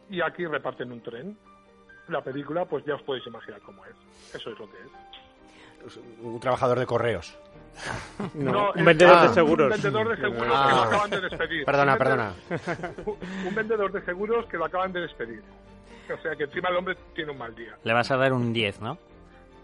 [0.10, 1.38] y aquí reparten un tren.
[2.10, 3.93] La película, pues ya os podéis imaginar cómo es.
[4.36, 5.97] Eso es lo que es.
[6.22, 7.38] Un trabajador de correos.
[8.34, 9.70] No, es un vendedor de un seguros.
[9.70, 10.66] vendedor de seguros Ah.
[10.70, 11.66] que lo acaban de despedir.
[11.66, 12.34] Perdona, Un perdona.
[13.47, 15.43] Un vendedor de seguros que lo acaban de despedir.
[16.12, 17.78] O sea que encima el hombre tiene un mal día.
[17.84, 18.97] Le vas a dar un 10, ¿no?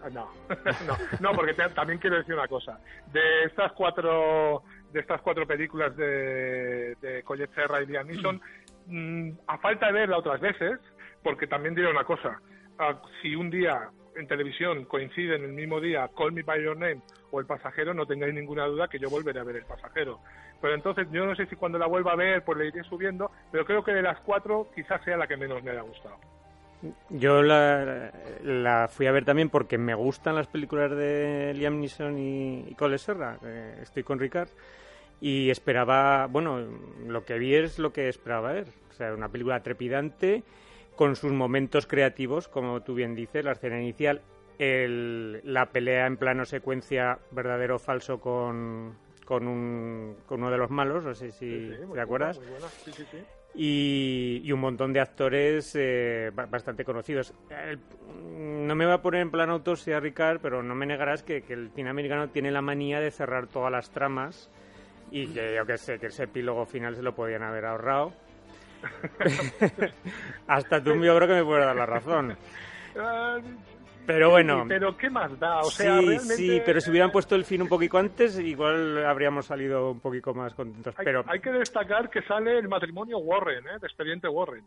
[0.04, 0.30] Ah, No,
[0.86, 2.78] no, no, porque te- también quiero decir una cosa.
[3.12, 8.40] De estas cuatro, de estas cuatro películas de, de Collet Serra y Liam Neeson, mm,
[9.46, 10.78] a falta de verla otras veces,
[11.22, 12.40] porque también diré una cosa,
[12.78, 16.76] ah, si un día en televisión coincide en el mismo día Call Me By Your
[16.76, 20.20] Name o El Pasajero, no tengáis ninguna duda que yo volveré a ver El Pasajero.
[20.60, 23.30] Pero entonces yo no sé si cuando la vuelva a ver pues le iré subiendo,
[23.50, 26.16] pero creo que de las cuatro quizás sea la que menos me haya gustado.
[27.08, 28.12] Yo la,
[28.42, 32.74] la fui a ver también porque me gustan las películas de Liam Neeson y, y
[32.74, 33.38] Cole Serra.
[33.44, 34.50] Eh, estoy con Ricard.
[35.24, 36.60] Y esperaba, bueno,
[37.06, 38.66] lo que vi es lo que esperaba ver.
[38.90, 40.42] O sea, una película trepidante
[40.96, 44.20] con sus momentos creativos, como tú bien dices, la escena inicial,
[44.58, 50.58] el, la pelea en plano secuencia verdadero o falso con, con, un, con uno de
[50.58, 52.38] los malos, no sé si Sí, sí, muy te acuerdas.
[52.46, 52.68] buena.
[52.84, 52.92] Sí,
[53.54, 57.32] y, y un montón de actores eh, ba- bastante conocidos.
[57.48, 57.78] El-
[58.66, 61.54] no me voy a poner en plan autopsia, Ricard, pero no me negarás que, que
[61.54, 64.50] el cine americano tiene la manía de cerrar todas las tramas
[65.10, 68.12] y que yo que sé, que ese epílogo final se lo podían haber ahorrado.
[70.46, 72.36] Hasta tú yo creo que me puedes dar la razón.
[72.98, 73.38] Ah,
[74.06, 75.60] Pero sí, bueno, pero ¿qué más da?
[75.60, 79.04] O sea, sí, realmente, sí, pero si hubieran puesto el fin un poquito antes, igual
[79.06, 80.94] habríamos salido un poquito más contentos.
[80.98, 83.78] hay, Pero, hay que destacar que sale el matrimonio Warren, ¿eh?
[83.80, 84.64] de Expediente Warren.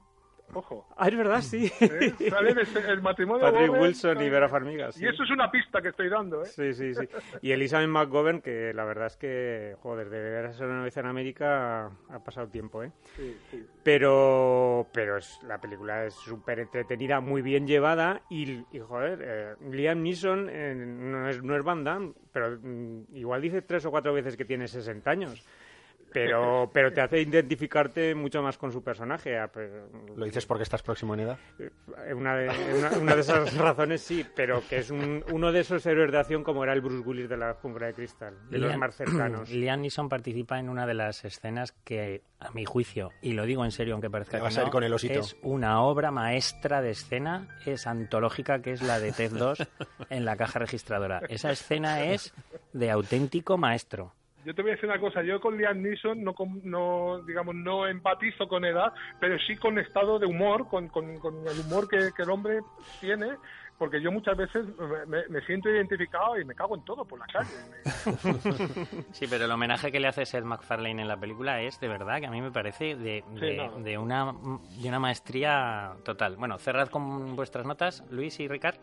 [0.53, 0.87] Ojo.
[0.95, 1.71] ah, es verdad, sí.
[1.81, 2.13] ¿eh?
[2.29, 3.71] Sale el, el matrimonio Patrick.
[3.71, 4.91] Wilson y Vera Farmiga.
[4.91, 5.03] sí.
[5.03, 6.45] Y eso es una pista que estoy dando, ¿eh?
[6.45, 7.07] Sí, sí, sí.
[7.41, 10.95] Y Elizabeth McGovern, que la verdad es que, joder, de ver a ser una vez
[10.97, 12.91] en América ha pasado tiempo, ¿eh?
[13.15, 13.65] Sí, sí.
[13.83, 19.55] Pero, pero es, la película es súper entretenida, muy bien llevada y, y, joder, eh,
[19.69, 23.91] Liam Neeson eh, no, es, no es Van Damme, pero mm, igual dice tres o
[23.91, 25.45] cuatro veces que tiene 60 años.
[26.11, 29.37] Pero, pero te hace identificarte mucho más con su personaje.
[30.15, 31.37] ¿Lo dices porque estás próximo en edad?
[31.59, 35.61] eh, una de, una, una de esas razones sí, pero que es un, uno de
[35.61, 38.57] esos héroes de acción como era el Bruce Willis de la jungla de cristal, de
[38.57, 39.49] los más cercanos.
[39.51, 43.65] Liam Neeson participa en una de las escenas que, a mi juicio, y lo digo
[43.65, 45.19] en serio aunque parezca que vas a ir no, con el osito.
[45.19, 49.67] es una obra maestra de escena, es antológica, que es la de Ted 2
[50.09, 51.21] en la caja registradora.
[51.29, 52.33] Esa escena es
[52.73, 54.13] de auténtico maestro.
[54.47, 56.33] Yo te voy a decir una cosa, yo con Liam Neeson no,
[56.63, 61.35] no digamos, no empatizo con edad, pero sí con estado de humor, con, con- con
[61.45, 62.59] el humor que, que el hombre
[63.01, 63.35] tiene,
[63.77, 64.65] porque yo muchas veces
[65.07, 67.49] me, siento identificado y me cago en todo por la calle.
[69.11, 72.19] Sí, pero el homenaje que le hace Seth MacFarlane en la película es, de verdad,
[72.19, 73.79] que a mí me parece de, de, no.
[73.79, 74.33] de una,
[74.81, 76.37] de una maestría total.
[76.37, 78.77] Bueno, cerrad con vuestras notas, Luis y Ricard.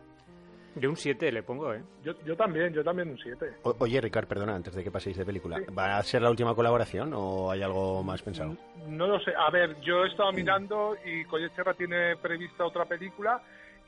[0.75, 1.81] Yo un 7 le pongo, ¿eh?
[2.03, 3.45] Yo, yo también, yo también un 7.
[3.63, 5.59] O- oye, Ricard, perdona, antes de que paséis de película.
[5.77, 8.55] ¿Va a ser la última colaboración o hay algo más pensado?
[8.87, 9.31] No lo sé.
[9.37, 13.41] A ver, yo he estado mirando y Collecherra tiene prevista otra película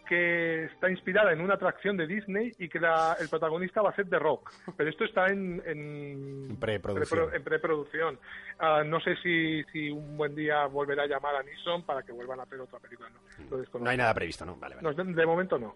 [0.08, 3.96] que está inspirada en una atracción de Disney y que la- el protagonista va a
[3.96, 4.54] ser The Rock.
[4.78, 7.36] Pero esto está en, en, preproducción.
[7.36, 8.20] en preproducción.
[8.58, 12.14] Ah, no sé si, si un buen día volverá a llamar a Nissan para que
[12.14, 13.10] vuelvan a hacer otra película.
[13.10, 13.80] No, desconozco.
[13.80, 14.56] No hay nada previsto, ¿no?
[14.56, 14.88] Vale, vale.
[14.88, 15.76] No, de, de momento no.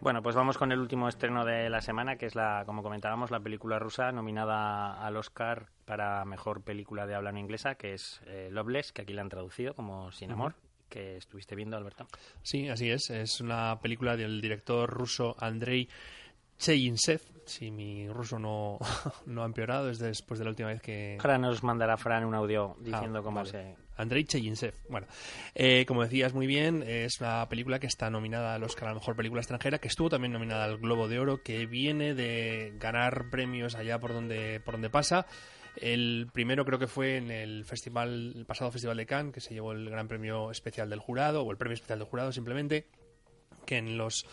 [0.00, 3.30] Bueno, pues vamos con el último estreno de la semana, que es la, como comentábamos,
[3.30, 8.22] la película rusa nominada al Oscar para mejor película de habla no inglesa, que es
[8.26, 10.54] eh, Loveless, que aquí la han traducido como Sin Amor,
[10.88, 12.06] que estuviste viendo, Alberto.
[12.42, 13.10] Sí, así es.
[13.10, 15.86] Es una película del director ruso Andrei
[16.60, 17.20] Cheyinsev.
[17.46, 18.78] Si mi ruso no,
[19.26, 21.16] no ha empeorado desde después de la última vez que...
[21.20, 23.50] Ahora nos mandará Fran un audio diciendo Ah, cómo vale.
[23.50, 23.76] se...
[23.96, 24.74] Andrei Cheyinsev.
[24.88, 25.06] Bueno,
[25.54, 28.94] eh, como decías muy bien, es una película que está nominada al Oscar a la
[28.94, 33.28] Mejor Película Extranjera, que estuvo también nominada al Globo de Oro, que viene de ganar
[33.30, 35.26] premios allá por donde, por donde pasa.
[35.76, 39.54] El primero creo que fue en el festival, el pasado Festival de Cannes, que se
[39.54, 42.86] llevó el Gran Premio Especial del Jurado, o el Premio Especial del Jurado simplemente,
[43.66, 44.24] que en los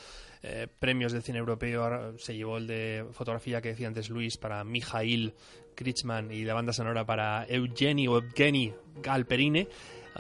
[0.50, 4.64] eh, premios del cine europeo se llevó el de fotografía que decía antes Luis para
[4.64, 5.34] Mijail
[5.76, 8.08] Krichman y la banda sonora para Eugeni
[9.02, 9.68] Galperine.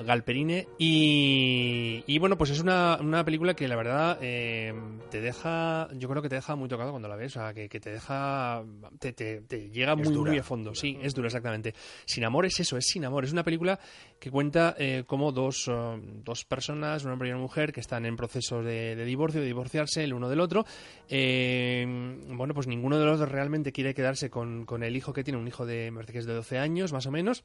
[0.03, 0.67] Galperine.
[0.77, 4.73] Y, y bueno pues es una, una película que la verdad eh,
[5.11, 7.35] te deja yo creo que te deja muy tocado cuando la ves.
[7.35, 8.63] O sea que, que te deja
[8.99, 10.73] te, te- te llega muy dura, muy a fondo.
[10.75, 11.73] sí es dura exactamente.
[12.05, 13.23] Sin amor es eso es sin amor.
[13.23, 13.79] Es una película
[14.19, 18.05] que cuenta eh, como dos, eh, dos personas, un hombre y una mujer, que están
[18.05, 20.65] en proceso de, de divorcio, de divorciarse el uno del otro.
[21.09, 21.85] Eh,
[22.29, 25.39] bueno, pues ninguno de los dos realmente quiere quedarse con, con el hijo que tiene,
[25.39, 27.43] un hijo de, me parece que es de 12 años, más o menos.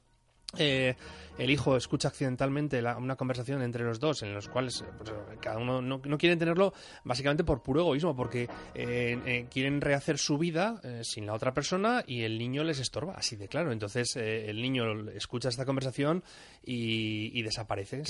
[0.58, 0.94] eh,
[1.38, 5.80] el hijo escucha accidentalmente una conversación entre los dos en los cuales pues, cada uno
[5.80, 6.72] no, quiere tenerlo
[7.04, 12.04] básicamente por puro egoísmo, porque eh, eh, quieren rehacer su vida sin la otra persona
[12.06, 13.72] y el niño les estorba, así de claro.
[13.72, 16.22] Entonces el niño escucha esta conversación
[16.64, 18.02] y, desaparece.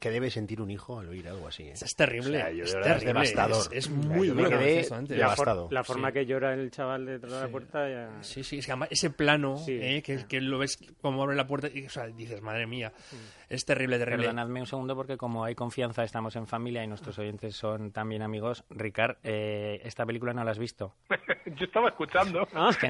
[0.00, 1.68] Que debe, sentir un hijo al oír algo así.
[1.68, 3.22] Es terrible, es, terrible
[3.72, 4.50] es, muy duro.
[5.08, 5.36] La,
[5.70, 8.22] la, forma que llora el chaval detrás de la puerta.
[8.22, 11.86] Sí, sí, es que ese plano que, que, lo ves como abre la puerta y
[11.86, 12.69] o sea, dices, madre mía,
[13.48, 14.24] es terrible, terrible.
[14.24, 18.22] Perdonadme un segundo porque como hay confianza, estamos en familia y nuestros oyentes son también
[18.22, 18.64] amigos.
[18.70, 20.94] Ricard, eh, esta película no la has visto.
[21.56, 22.46] Yo estaba escuchando.
[22.68, 22.88] Es que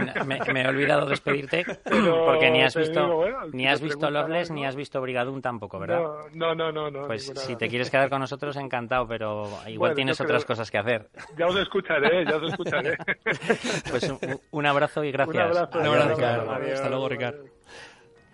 [0.52, 5.00] me, he olvidado despedirte porque ni has visto ni has visto Loveless ni has visto
[5.00, 6.00] Brigadún tampoco, ¿verdad?
[6.34, 7.06] No, no, no, no.
[7.06, 11.08] pues si te quieres quedar con nosotros, encantado, pero igual tienes otras cosas que hacer.
[11.38, 12.96] Ya os escucharé, ya os escucharé.
[13.90, 14.12] pues
[14.50, 15.50] un, abrazo y gracias.
[15.74, 16.26] Un abrazo.
[16.72, 17.49] Hasta luego, Ricard.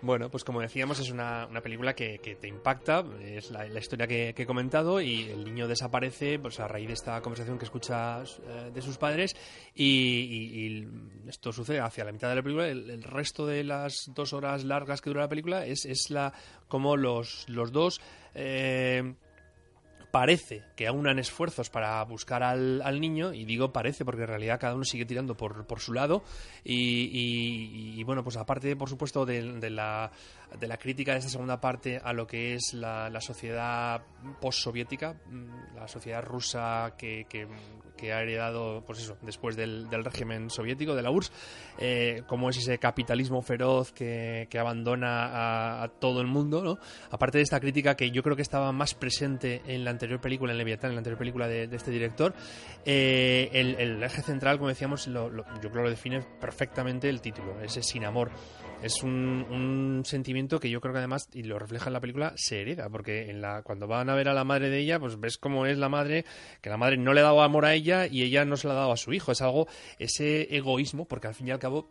[0.01, 4.45] Bueno, pues como decíamos, es una, película que, te impacta, es la, historia que, he
[4.45, 8.81] comentado y el niño desaparece pues a raíz de esta conversación que escucha eh, de
[8.81, 9.35] sus padres
[9.73, 10.87] y,
[11.27, 12.67] esto sucede hacia la mitad de la película.
[12.67, 16.31] El, resto de las dos horas largas que dura la película es, es la
[16.67, 17.99] como los, los dos...
[18.35, 19.15] Eh,
[20.11, 24.75] parece que aunan esfuerzos para buscar al, niño, y digo parece porque en realidad cada
[24.75, 26.23] uno sigue tirando por, por su lado,
[26.63, 30.11] y, bueno, pues aparte, por supuesto, de, la,
[30.59, 34.01] de la crítica de esta segunda parte a lo que es la, la sociedad
[34.41, 37.47] postsoviética, mm, la sociedad rusa que, que,
[38.11, 41.31] ha heredado, pues eso, después del, del régimen soviético, de la URSS,
[41.79, 46.77] eh, como es ese capitalismo feroz que, que abandona a, todo el mundo, ¿no?
[47.09, 50.51] Aparte de esta crítica que yo creo que estaba más presente en la anterior película,
[50.51, 52.33] en Leviatán, en la anterior película de, este director,
[52.85, 57.83] eh, el, eje central, como decíamos, yo creo que lo define perfectamente el título, ese
[57.83, 58.31] sin amor
[58.81, 62.61] es un, sentimiento que yo creo que además, y lo refleja en la película, se
[62.61, 65.37] hereda, porque en la, cuando van a ver a la madre de ella, pues ves
[65.37, 66.25] cómo es la madre,
[66.61, 68.73] que la madre no le ha dado amor a ella y ella no se lo
[68.73, 69.31] ha dado a su hijo.
[69.31, 69.67] Es algo,
[69.99, 71.87] ese egoísmo, porque al fin y al cabo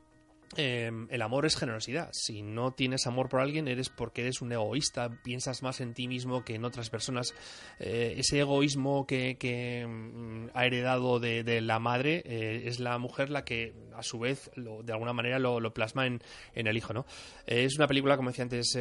[0.54, 2.08] Em, el amor es generosidad.
[2.12, 6.06] Si no tienes amor por alguien, eres porque eres un egoísta, piensas más en ti
[6.06, 7.34] mismo que en otras personas.
[7.80, 13.44] Eh, ese egoísmo que, mm, ha heredado de, la madre eh, es la mujer la
[13.44, 16.20] que, a su vez, de alguna manera lo, plasma en,
[16.54, 16.92] el hijo.
[16.92, 17.06] ¿no?
[17.46, 18.78] Eh, es una película, como decía antes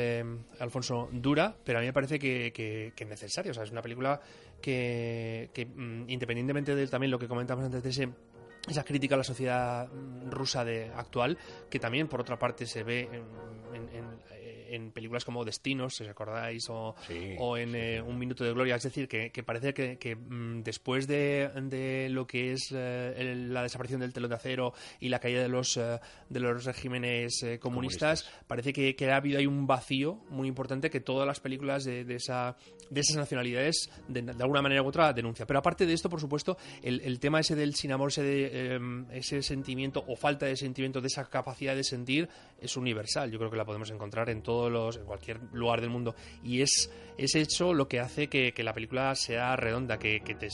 [0.59, 3.51] Alfonso, dura, pero a mí me parece que, es necesaria.
[3.51, 4.21] O sea, es una película
[4.61, 8.09] que, mm, independientemente de también lo que comentamos antes de ese
[8.67, 11.37] esa crítica a la sociedad mm, rusa de actual,
[11.69, 13.09] que también por otra parte se ve
[13.73, 14.34] en, en
[14.91, 16.95] películas como Destinos, si os acordáis, o,
[17.57, 18.75] en eh, Un Minuto de Gloria.
[18.75, 24.13] Es decir, que, parece que, mm, después de, lo que es eh, la desaparición del
[24.13, 25.99] telón de acero y la caída de los, eh,
[26.29, 31.27] de los regímenes comunistas, parece que, ha habido ahí un vacío muy importante que todas
[31.27, 32.57] las películas de, esa,
[32.89, 35.47] de esas nacionalidades, de, alguna manera u otra, denuncian.
[35.47, 39.41] Pero aparte de esto, por supuesto, el, tema ese del sin amor, ese, de, ese
[39.41, 43.31] sentimiento o falta de sentimiento, de esa capacidad de sentir, es universal.
[43.31, 46.15] Yo creo que la podemos encontrar en en cualquier lugar del mundo.
[46.43, 50.49] Y es ese hecho lo que hace que, la película sea redonda, que, te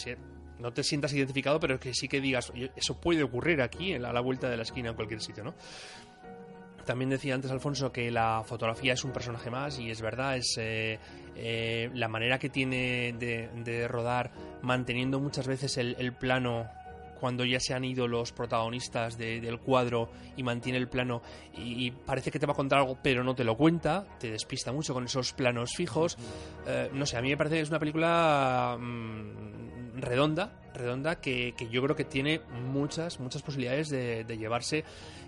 [0.59, 4.21] no te sientas identificado, pero que sí que digas, eso puede ocurrir aquí, a la
[4.21, 5.55] vuelta de la esquina, en cualquier sitio, ¿no?
[6.85, 10.57] También decía antes Alfonso que la fotografía es un personaje más y es verdad, es
[10.57, 10.99] eh,
[11.35, 14.31] eh, la manera que tiene de, rodar
[14.61, 16.69] manteniendo muchas veces el plano
[17.21, 21.21] cuando ya se han ido los protagonistas del cuadro y mantiene el plano
[21.55, 24.71] y, parece que te va a contar algo pero no te lo cuenta, te despista
[24.71, 26.17] mucho con esos planos fijos.
[26.65, 29.70] Eh, no sé, a mí me parece que es una película mm,
[30.01, 32.41] redonda, redonda que, yo creo que tiene
[32.71, 34.83] muchas, muchas posibilidades de, llevarse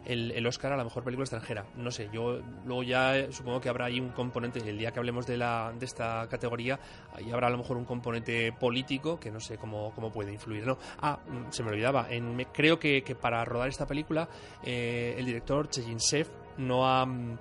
[0.05, 1.65] el, Oscar a la mejor película extranjera.
[1.76, 5.26] No sé, yo luego ya supongo que habrá ahí un componente, el día que hablemos
[5.28, 6.80] de, la, de esta categoría,
[7.13, 10.65] ahí habrá a lo mejor un componente político que no sé cómo, cómo puede influir.
[10.65, 10.78] ¿no?
[10.99, 12.07] Ah, mm, se me olvidaba,
[12.51, 14.28] creo que, para rodar esta película
[14.63, 17.38] eh, el director Chejinsev no ha mm,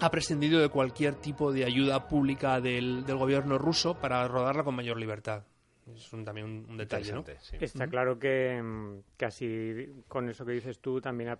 [0.00, 4.74] ha prescindido de cualquier tipo de ayuda pública del, del, gobierno ruso para rodarla con
[4.74, 5.42] mayor libertad.
[5.94, 7.24] Es también un, detalle, ¿no?
[7.60, 8.62] Está claro que
[9.16, 11.36] casi mm, con eso que dices tú también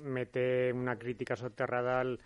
[0.00, 2.20] mete una crítica soterrada al,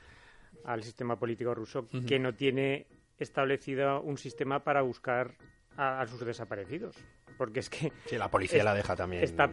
[0.64, 2.86] al sistema político ruso que no tiene
[3.18, 5.34] establecido un sistema para buscar
[5.76, 6.96] a, sus desaparecidos.
[7.38, 7.92] Porque es que...
[8.06, 9.22] Sí, la policía la deja también.
[9.22, 9.50] Está,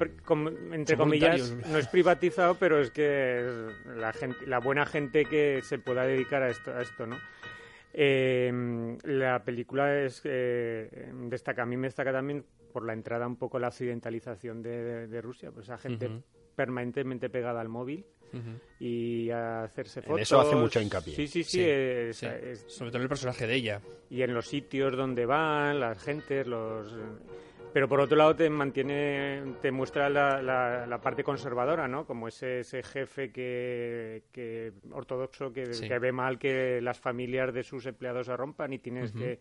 [0.71, 5.79] entre comillas, no es privatizado, pero es que la, gente, la buena gente que se
[5.79, 7.17] pueda dedicar a esto, a esto ¿no?
[7.93, 13.37] Eh, la película es eh, destaca, a mí me destaca también por la entrada un
[13.37, 16.09] poco la occidentalización de, Rusia, pues esa gente
[16.55, 18.05] permanentemente pegada al móvil
[18.79, 20.17] y a hacerse fotos.
[20.17, 21.15] En eso hace mucho hincapié.
[21.15, 21.57] Sí, sí, sí.
[21.57, 22.25] Sí, es- sí.
[22.27, 23.81] es- Sobre todo el personaje de ella.
[24.09, 26.93] y en los sitios donde van, las gentes, los...
[27.77, 32.07] Pero por otro lado te mantiene, te muestra la, la- la parte conservadora, ¿no?
[32.07, 35.87] Como ese, ese jefe que, que ortodoxo que, Sí.
[35.87, 39.39] que ve mal que las familias de sus empleados se rompan y tienes que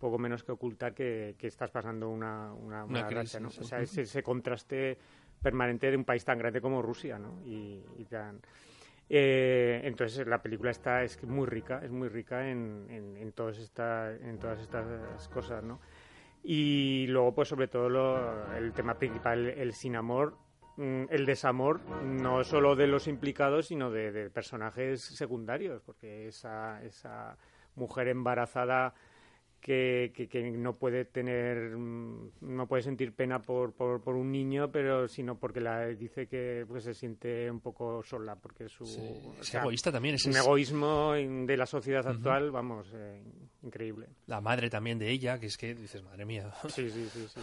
[0.00, 3.48] poco menos que ocultar que, que estás pasando una, una, Una una crisis, ¿no?
[3.48, 4.96] O sea, ese, ese contraste
[5.42, 7.38] permanente de un país tan grande como Rusia, ¿no?
[7.44, 8.40] Y, y tan...
[9.10, 13.58] Eh, entonces la película está es muy rica, es muy rica en, en, en, todas
[13.58, 15.80] esta, en todas estas cosas, ¿no?
[16.42, 20.36] Y luego, pues sobre todo lo- el tema principal, el sin amor,
[20.76, 26.82] mm, el desamor, no solo de los implicados, sino de, de personajes secundarios, porque esa,
[26.84, 27.36] esa
[27.74, 28.94] mujer embarazada
[29.60, 34.30] que, que, que no puede tener, mm, no puede sentir pena por, por, por un
[34.30, 38.86] niño, pero sino porque la dice que pues, se siente un poco sola, porque su
[38.86, 40.14] Sí, o es sea, egoísta también.
[40.14, 43.22] Es, un es egoísmo de la sociedad actual, vamos, eh,
[43.62, 44.06] increíble.
[44.26, 46.52] la madre también de ella, que es que dices, madre mía.
[46.68, 47.40] Sí, sí, sí, sí.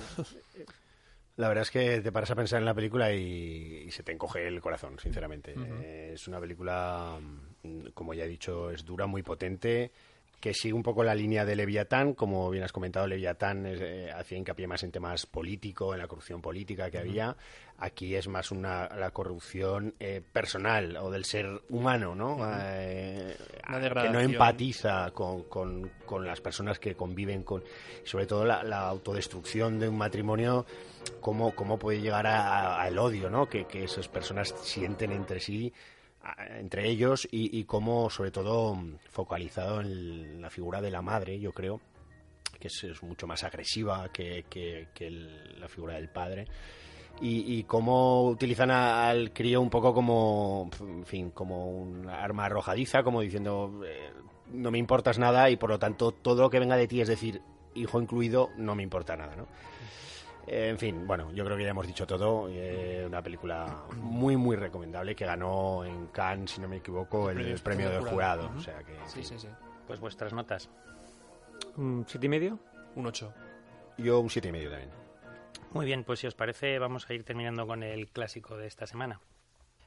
[1.38, 4.14] La verdad es que te paras a pensar en la película y, y se te
[4.14, 5.54] encoge el corazón, sinceramente.
[5.58, 7.20] Eh, es una película,
[7.62, 9.92] mm, como ya he dicho, es dura, muy potente,
[10.40, 12.14] que sigue un poco la línea de Leviatán.
[12.14, 16.42] Como bien has comentado, Leviatán eh, hacía hincapié más en temas políticos, en la corrupción
[16.42, 17.36] política que había.
[17.78, 22.38] Aquí es más una, la corrupción eh, personal o del ser humano, ¿no?
[22.58, 23.36] Eh,
[23.68, 27.64] Una que no empatiza con, con- con las personas que conviven con...
[28.06, 30.66] sobre todo la, la autodestrucción de un matrimonio,
[31.20, 33.50] cómo, cómo puede llegar al odio, ¿no?
[33.50, 35.74] Que, que esas personas sienten entre sí,
[36.60, 38.78] entre ellos, y, y cómo, sobre todo,
[39.10, 41.82] focalizado en la figura de la madre, yo creo,
[42.60, 44.44] que es, mucho más agresiva que,
[45.60, 46.48] la figura del padre.
[47.22, 53.04] Y, y cómo utilizan al crío un poco como, en fin, como un arma arrojadiza,
[53.04, 54.12] como diciendo, eh,
[54.52, 57.08] no me importas nada y por lo tanto todo lo que venga de ti, es
[57.08, 57.42] decir,
[57.74, 59.48] hijo incluido, no me importa nada, ¿no?
[60.48, 62.48] Eh, en fin, bueno, yo creo que ya hemos dicho todo.
[62.50, 67.38] eh, una película muy, muy recomendable que ganó en Cannes, si no me equivoco, el,
[67.38, 68.52] premio- premio del jurado.
[68.56, 69.48] O sea que, Sí, sí, sí.
[69.88, 70.70] Pues vuestras notas.
[71.78, 72.60] ¿Un siete y medio?
[72.96, 73.34] Un 8.
[73.98, 74.90] Yo un siete y medio también.
[75.72, 78.88] Muy bien, pues si os parece vamos a ir terminando con el clásico de esta
[78.88, 79.20] semana.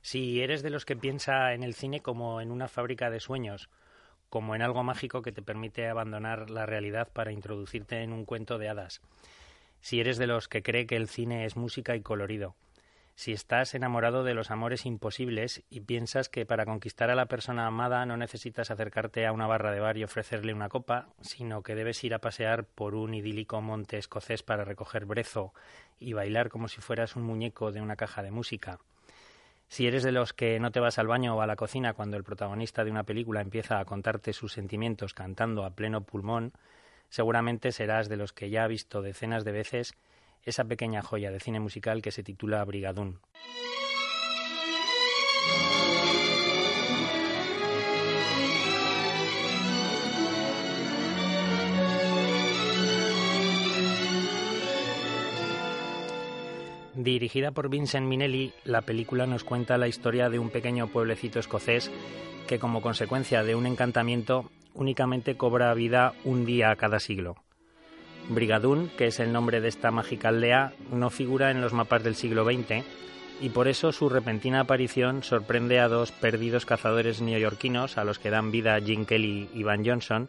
[0.03, 3.69] Si eres de los que piensa en el cine como en una fábrica de sueños,
[4.29, 8.59] como en algo mágico que te permite abandonar la realidad para introducirte en un cuento
[8.59, 9.01] de hadas.
[9.81, 12.57] Si eres de los que cree que el cine es música y colorido.
[13.18, 17.66] Si estás enamorado de los amores imposibles y piensas que para conquistar a la persona
[17.66, 21.74] amada no necesitas acercarte a una barra de bar y ofrecerle una copa, sino que
[21.74, 25.53] debes ir a pasear por un idílico monte escocés para recoger brezo
[25.99, 28.79] y bailar como si fueras un muñeco de una caja de música.
[29.66, 32.16] Si eres de los que no te vas al baño o a la cocina cuando
[32.16, 36.53] el protagonista de una película empieza a contarte sus sentimientos cantando a pleno pulmón,
[37.09, 39.95] seguramente serás de los que ya ha visto decenas de veces
[40.43, 43.21] esa pequeña joya de cine musical que se titula Brigadún.
[56.95, 61.93] Dirigida por Vincent Minnelli, la película nos cuenta la historia de un pequeño pueblecito escocés
[62.49, 67.37] que como consecuencia de un encantamiento únicamente cobra vida un día a cada siglo.
[68.29, 72.14] Brigadoon, que es el nombre de esta mágica aldea, no figura en los mapas del
[72.14, 72.85] siglo XX
[73.41, 78.31] y por eso su repentina aparición sorprende a dos perdidos cazadores neoyorquinos a los que
[78.31, 80.29] dan vida Jim Kelly y Van Johnson,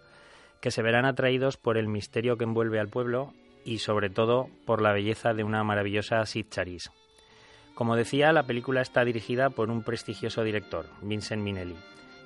[0.62, 3.34] que se verán atraídos por el misterio que envuelve al pueblo
[3.66, 6.92] y sobre todo por la belleza de una maravillosa Sid Charis.
[7.74, 11.76] Como decía, la película está dirigida por un prestigioso director, Vincent Minnelli,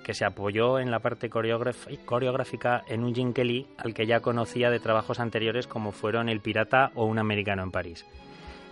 [0.03, 4.69] que se apoyó en la parte coreográfica en un Jim Kelly al que ya conocía
[4.69, 8.05] de trabajos anteriores como fueron El Pirata o Un Americano en París.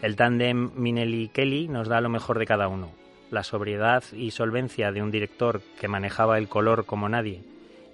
[0.01, 2.91] El tándem Minnelli-Kelly nos da lo mejor de cada uno,
[3.29, 7.41] la sobriedad y solvencia de un director que manejaba el color como nadie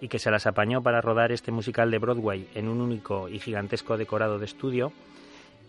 [0.02, 3.40] y que se las apañó para rodar este musical de Broadway en un único y
[3.40, 4.92] gigantesco decorado de estudio,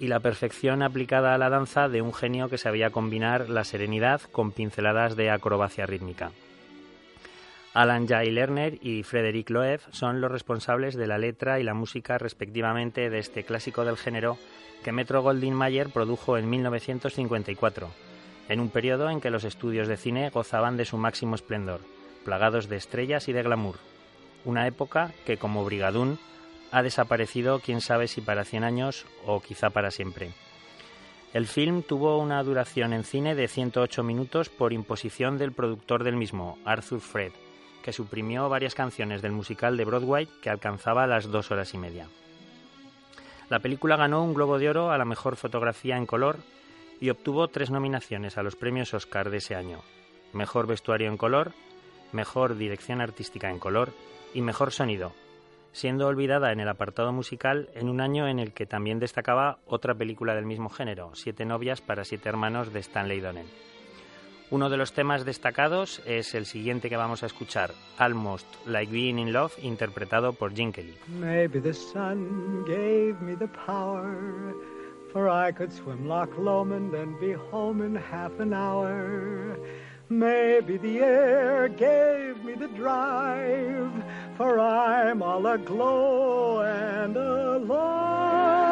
[0.01, 4.21] y la perfección aplicada a la danza de un genio que sabía combinar la serenidad
[4.31, 6.31] con pinceladas de acrobacia rítmica.
[7.79, 12.19] Alan Jay Lerner y Frederick Loeb son los responsables de la letra y la música
[12.19, 14.37] respectivamente de este clásico del género
[14.83, 17.89] que Metro Goldwyn Mayer produjo en 1954,
[18.49, 21.79] en un periodo en que los estudios de cine gozaban de su máximo esplendor,
[22.25, 23.77] plagados de estrellas y de glamour.
[24.45, 26.19] Una época que, como Brigadoon,
[26.73, 30.33] ha desaparecido quién sabe si para 100 años o quizá para siempre.
[31.33, 36.17] El film tuvo una duración en cine de 108 minutos por imposición del productor del
[36.17, 37.33] mismo, Arthur Fred,
[37.83, 42.09] que suprimió varias canciones del musical de Broadway que alcanzaba las dos horas y media.
[43.49, 46.39] La película ganó un Globo de Oro a la mejor fotografía en color
[47.01, 49.81] y obtuvo tres nominaciones a los premios Oscar de ese año.
[50.33, 51.53] Mejor vestuario en color,
[52.13, 53.93] mejor dirección artística en color
[54.35, 55.15] y mejor sonido,
[55.73, 59.95] siendo olvidada en el apartado musical en un año en el que también destacaba otra
[59.95, 63.47] película del mismo género, Siete novias para siete hermanos de Stanley Donen.
[64.51, 69.19] Uno de los temas destacados es el siguiente que vamos a escuchar, Almost Like Being
[69.19, 70.95] in Love, interpretado por Gene Kelly.
[71.21, 74.55] Maybe the sun gave me the power,
[75.13, 79.59] for I could swim Loch Lomond and be home in half an hour.
[80.09, 83.93] Maybe the air gave me the drive,
[84.39, 88.68] for I'm all aglow and alive.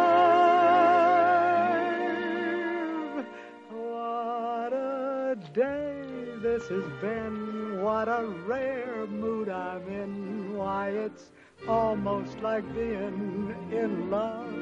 [6.46, 10.56] This has been, what a rare mood I'm in.
[10.56, 11.24] Why, it's
[11.66, 14.54] almost like being in love.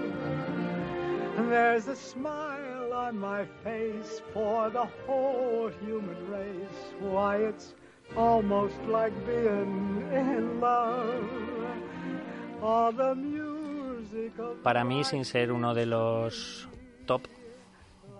[1.51, 6.80] There's a smile on my face for the whole human race.
[7.01, 7.74] Why, it's
[8.16, 11.28] almost like being in love.
[12.62, 16.66] All the music of Para mí, sin ser uno de los
[17.07, 17.22] top,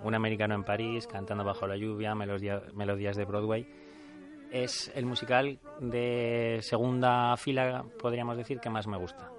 [0.05, 3.67] un americano en París, cantando bajo la lluvia, melodía- melodías de Broadway,
[4.53, 9.31] es el musical de segunda fila, podríamos decir, que más me gusta.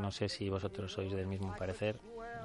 [0.00, 2.00] No sé si vosotros sois del mismo parecer.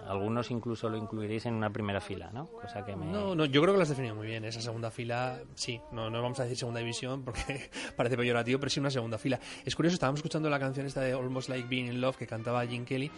[0.08, 2.46] Algunos incluso lo incluiréis en una primera fila, ¿no?
[2.46, 3.06] Cosa que me...
[3.08, 4.44] No, no, yo creo que lo has definido muy bien.
[4.46, 8.70] Esa segunda fila, sí, no, no vamos a decir segunda división porque parece peyorativo, pero
[8.70, 9.40] sí una segunda fila.
[9.66, 12.66] Es curioso, estábamos escuchando la canción esta de Almost Like Being in Love que cantaba
[12.68, 13.12] Gene Kelly,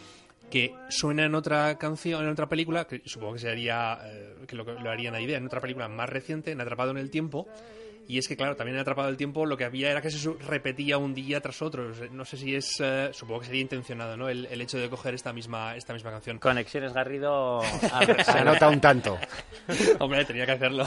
[0.51, 4.63] que suena en otra canción, en otra película, que supongo que sería, eh, que lo,
[4.63, 7.47] lo harían a idea, en otra película más reciente, en Atrapado en el Tiempo.
[8.11, 10.33] Y es que, claro, también en Atrapado el Tiempo lo que había era que se
[10.33, 11.93] repetía un día tras otro.
[12.11, 14.27] No sé si es, eh, supongo que sería intencionado, ¿no?
[14.27, 16.37] El, el hecho de coger esta misma, esta misma canción.
[16.37, 17.61] Conexiones Garrido...
[18.25, 19.17] Se nota un tanto.
[19.99, 20.83] Hombre, tenía que hacerlo.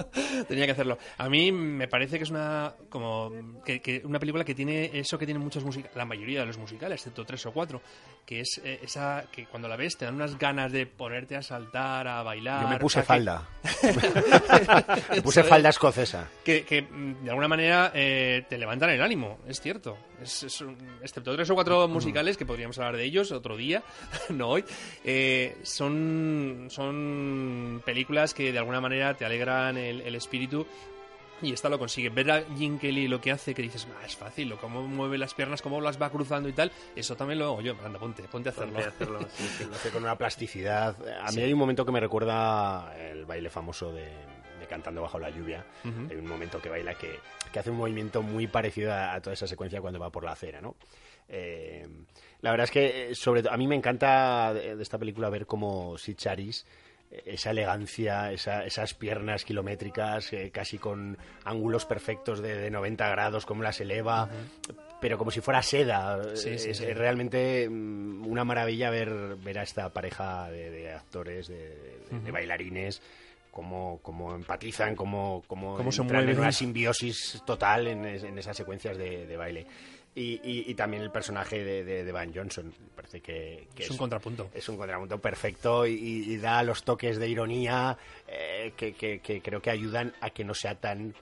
[0.46, 0.98] tenía que hacerlo.
[1.16, 3.32] A mí me parece que es una como
[3.64, 6.58] que, que una película que tiene eso que tienen muchos musicales, la mayoría de los
[6.58, 7.80] musicales, excepto tres o cuatro,
[8.26, 11.40] que es eh, esa que cuando la ves te dan unas ganas de ponerte a
[11.40, 12.64] saltar, a bailar.
[12.64, 13.48] Yo me puse falda.
[15.14, 16.28] me puse falda escocesa.
[16.44, 19.96] que, que, mm, de alguna manera eh, te levantan el ánimo, es cierto.
[20.22, 23.82] Es, es un- excepto tres o cuatro musicales, que podríamos hablar de ellos otro día,
[24.30, 24.64] no hoy,
[25.04, 30.66] eh, son, son películas que de alguna manera te alegran el, el espíritu.
[31.40, 32.08] Y esta lo consigue.
[32.08, 35.18] Ver a Jim Kelly lo que hace, que dices, "Ah, es fácil, o cómo mueve
[35.18, 37.76] las piernas, cómo las va cruzando y tal, eso también lo hago yo.
[37.84, 38.72] Anda, ponte, ponte a hacerlo.
[38.72, 39.64] Ponte a hacerlo, sí, sí.
[39.64, 40.96] Lo hace con una plasticidad.
[41.22, 41.40] A mí Sí.
[41.42, 44.08] hay un momento que me recuerda el baile famoso de
[44.68, 45.64] Cantando bajo la lluvia.
[45.84, 46.08] Ujú.
[46.10, 47.18] Hay un momento que baila que,
[47.52, 50.32] que hace un movimiento muy parecido a, a toda esa secuencia cuando va por la
[50.32, 50.76] acera, ¿no?
[51.28, 51.86] Eh,
[52.40, 55.28] la verdad es que, eh, sobre todo, a mí me encanta de, de esta película
[55.28, 56.64] ver cómo Sid Charis,
[57.10, 63.08] eh, esa elegancia, esa- esas piernas kilométricas, eh, casi con ángulos perfectos de, de 90
[63.10, 64.28] grados, cómo las eleva,
[65.00, 66.34] pero como si fuera seda.
[66.34, 66.84] Sí, sí, es, sí.
[66.86, 71.56] es realmente mm, una maravilla ver, ver a esta pareja de, de actores, de,
[72.10, 73.02] de- de bailarines,
[73.58, 78.56] cómo, cómo empatizan, cómo, cómo, Cómo se en una simbiosis total en, es- en esas
[78.56, 79.66] secuencias de, de baile.
[80.14, 83.90] Y, y- y también el personaje de, de- de Van Johnson, parece que, que Es
[83.90, 84.48] un contrapunto.
[84.54, 87.98] es un contrapunto perfecto y, y da los toques de ironía
[88.28, 91.14] eh, que, que- que creo que ayudan a que no sea tan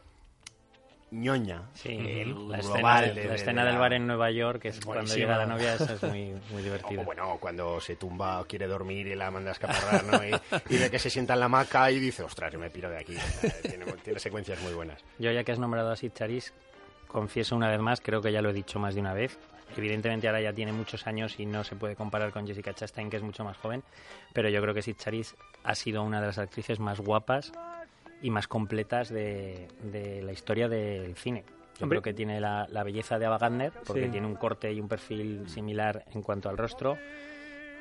[1.20, 4.60] ñoña Sí, el la escena, de- la de- escena de del bar en Nueva York,
[4.62, 7.02] que es cuando llega la novia, esa es muy, muy o divertida.
[7.02, 10.24] bueno, cuando se tumba o quiere dormir y la manda a escaparrar, ¿no?
[10.24, 12.88] Y, y ve que se sienta en la hamaca y dice, ostras, yo me piro
[12.90, 13.16] de aquí.
[13.62, 15.02] Tiene, tiene secuencias muy buenas.
[15.18, 16.52] Yo ya que has nombrado a Sid Charis,
[17.08, 19.38] confieso una vez más, creo que ya lo he dicho más de una vez.
[19.76, 23.16] Evidentemente ahora ya tiene muchos años y no se puede comparar con Jessica Chastain, que
[23.16, 23.82] es mucho más joven,
[24.32, 27.52] pero yo creo que Sid Charis ha sido una de las actrices más guapas
[28.22, 31.44] y más completas de, de la historia del cine.
[31.78, 32.00] Yo Hombre.
[32.00, 34.10] creo que tiene la, la belleza de Ava Gardner, porque Sí.
[34.10, 36.96] tiene un corte y un perfil similar en cuanto al rostro,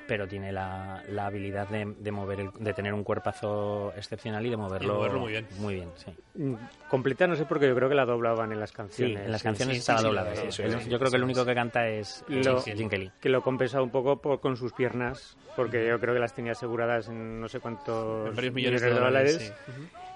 [0.07, 4.49] pero tiene la, la habilidad de, de mover el- de tener un cuerpazo excepcional y
[4.51, 5.47] de moverlo, moverlo muy bien.
[5.57, 6.13] Muy bien, sí.
[6.35, 6.55] Mm,
[6.89, 9.25] Completa no sé porque yo creo que la doblaban en las Sí, canciones.
[9.25, 10.35] en las Sí, canciones sí, estaba doblada.
[10.35, 10.47] sí, sí.
[10.49, 13.11] eso El- es, yo creo que el único que canta es Lo- Jim Jim Kelly.
[13.19, 16.51] que lo compensa un poco por- con sus piernas, porque yo creo que las tenía
[16.51, 19.53] aseguradas en no sé cuántos En varios millones de dólares.
[19.65, 19.71] sí.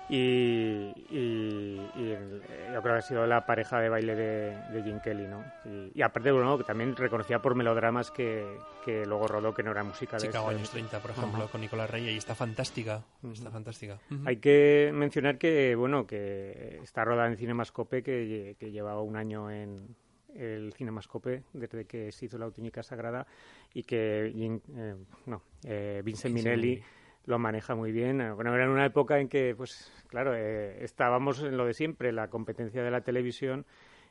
[0.09, 2.41] Y, y- y el-
[2.73, 5.43] yo creo que ha sido la pareja de baile de, de Jim Kelly, ¿no?
[5.65, 8.43] Y, y aparte, bueno, que también reconocía por melodramas que,
[8.83, 11.89] que luego rodó que no era música de Chicago años 30, por ejemplo, con Nicolás
[11.89, 13.03] Rey, y está fantástica.
[13.31, 13.99] Está fantástica.
[14.25, 19.51] Hay que mencionar que, bueno, que está rodada en Cinemascope, que, que llevaba un año
[19.51, 19.95] en
[20.35, 23.25] el Cinemascope desde que se hizo la Auténtica Sagrada
[23.73, 24.95] y que Jim- eh,
[25.25, 26.83] no, eh, Vincent Minelli
[27.29, 28.21] lo maneja muy bien.
[28.21, 31.73] Eh, Bueno, era en una época en que, pues, claro, eh, estábamos en lo de
[31.75, 33.65] siempre, la competencia de la televisión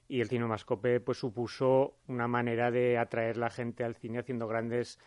[0.09, 4.99] y el Cinemascope, pues, supuso una manera de atraer la gente al cine haciendo grandes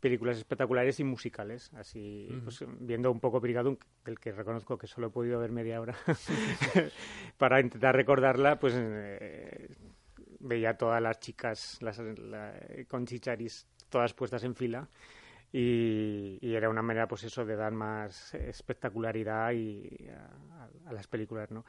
[0.00, 1.70] películas espectaculares y musicales.
[1.74, 5.80] Así, pues, viendo un poco Brigadoon, del que reconozco que solo he podido ver media
[5.80, 5.94] hora,
[7.38, 9.68] para intentar recordarla, pues eh,
[10.40, 12.54] veía a todas las chicas las, la-
[12.88, 14.88] con chicharis todas puestas en fila.
[15.52, 21.06] Y, y era una manera, pues eso, de dar más espectacularidad y a, a- las
[21.08, 21.64] películas, ¿no?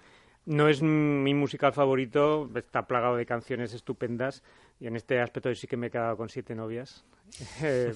[0.46, 4.44] No es mi musical favorito, está plagado de canciones estupendas
[4.80, 7.04] y en este aspecto sí que me he quedado con siete novias.
[7.64, 7.94] Eh,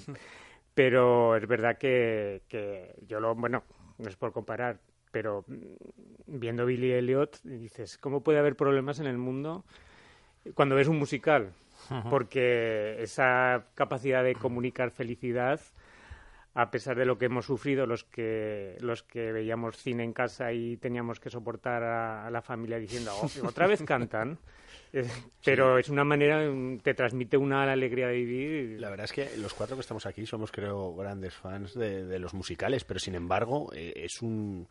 [0.74, 3.64] pero es verdad que, que yo lo, bueno,
[3.98, 4.80] no es por comparar,
[5.12, 5.46] pero
[6.28, 9.64] viendo Billy Elliot dices, ¿cómo puede haber problemas en el mundo
[10.54, 11.54] cuando ves un musical?
[12.10, 15.60] Porque esa capacidad de comunicar felicidad,
[16.54, 20.54] a pesar de lo que hemos sufrido los que los que veíamos cine en casa
[20.54, 24.38] y teníamos que soportar a, a la familia diciendo "Oh, otra vez cantan
[24.94, 25.06] Eh,
[25.44, 29.38] pero es una manera mm, te transmite una alegría de vivir La verdad es que
[29.38, 33.16] los cuatro que estamos aquí somos, creo, grandes fans de, de los musicales, pero sin
[33.16, 34.68] embargo eh, es un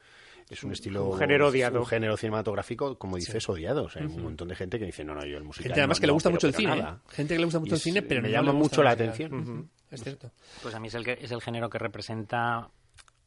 [0.51, 1.80] es un estilo un género odiado.
[1.80, 3.84] un género cinematográfico, como dices, odiado.
[3.84, 5.80] O sea, hay un montón de gente que dice, no, no, yo el musical Gente
[5.80, 6.82] además no, que le no, gusta pero- mucho el pero cine.
[6.82, 6.97] nada.
[7.03, 7.09] ¿eh?
[7.14, 8.90] Gente que le gusta mucho Y el cine, es- pero me no llama mucho la
[8.90, 9.34] atención.
[9.34, 10.30] Ujú, Es cierto.
[10.62, 12.68] Pues a mí es el, que, es el género que representa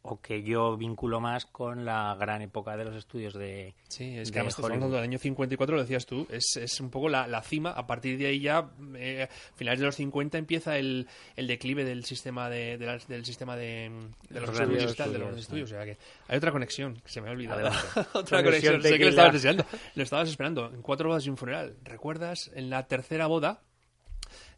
[0.10, 4.28] o que yo vinculo más con la gran época de los estudios de Sí, es
[4.30, 7.10] de que además estamos hablando del año 54, lo decías tú, es, es un poco
[7.10, 11.08] la, la cima, a partir de ahí ya, eh, finales de los 50 empieza el,
[11.36, 13.92] el declive del sistema de, de las- del sistema de,
[14.30, 15.98] de los Los estudios, tal, de los estudios, estudios, o sea que
[16.28, 17.70] hay otra conexión, que se me ha olvidado.
[18.14, 21.38] Otra Conexión sé que lo estabas deseando, lo estabas esperando, en cuatro bodas y un
[21.38, 23.62] funeral, ¿recuerdas en la tercera boda?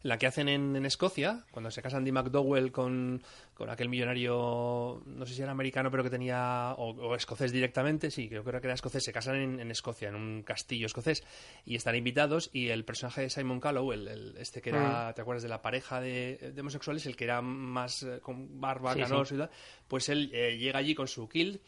[0.02, 3.22] La que hacen en, en Escocia, cuando se casan Andy McDowell con,
[3.52, 8.10] con aquel millonario, no sé si era americano, pero que tenía, o, o escocés directamente,
[8.10, 11.22] sí, creo que era escocés, se casan en, en Escocia, en un castillo escocés,
[11.66, 15.20] y están invitados, y el personaje de Simon Callow, el, el- este que era, ¿te
[15.20, 17.04] acuerdas de la pareja de, de homosexuales?
[17.04, 19.50] El que era más eh, con barba, Sí, canoso y tal,
[19.86, 21.60] pues él eh, llega allí con su kill,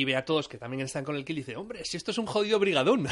[0.00, 2.12] y ve a todos que también están con el kill y dice, hombre, si esto
[2.12, 3.02] es un jodido brigadón.
[3.04, 3.10] ¿No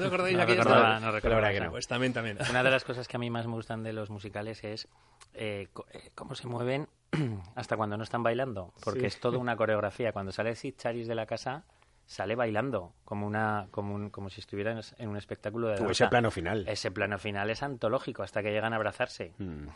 [0.00, 1.70] os acordáis No aquella recordaba, no recordaba no.
[1.70, 2.36] Pues también, también.
[2.50, 4.88] Una de las cosas que a mí más me gustan de los musicales es
[5.34, 6.86] eh, eh, cómo se mueven
[7.54, 9.06] hasta cuando no están bailando, porque Sí.
[9.06, 10.12] es toda una coreografía.
[10.12, 11.64] Cuando sale Sid Charis de la casa,
[12.04, 15.90] sale bailando, como una como, un- como si estuviera en, un espectáculo de danza.
[15.92, 16.66] ese plano final.
[16.68, 19.32] Ese plano final es antológico, hasta que llegan a abrazarse.
[19.38, 19.66] Mm.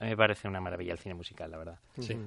[0.00, 1.78] A mí me parece una maravilla el cine musical, la verdad.
[2.00, 2.18] Sí.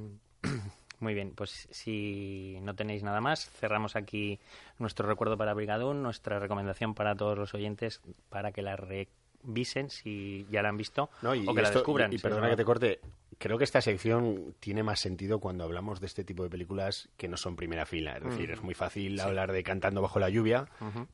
[0.99, 4.39] Muy bien, pues si no tenéis nada más, cerramos aquí
[4.79, 10.47] nuestro recuerdo para Brigadón, nuestra recomendación para todos los oyentes para que la revisen si
[10.49, 12.11] ya la han visto No, y, o que la esto- descubran.
[12.11, 12.99] y- y si perdona no- que te corte,
[13.37, 17.27] creo que esta sección tiene más sentido cuando hablamos de este tipo de películas que
[17.27, 18.17] no son primera fila.
[18.17, 20.67] Es decir, es muy fácil hablar de Cantando bajo la lluvia,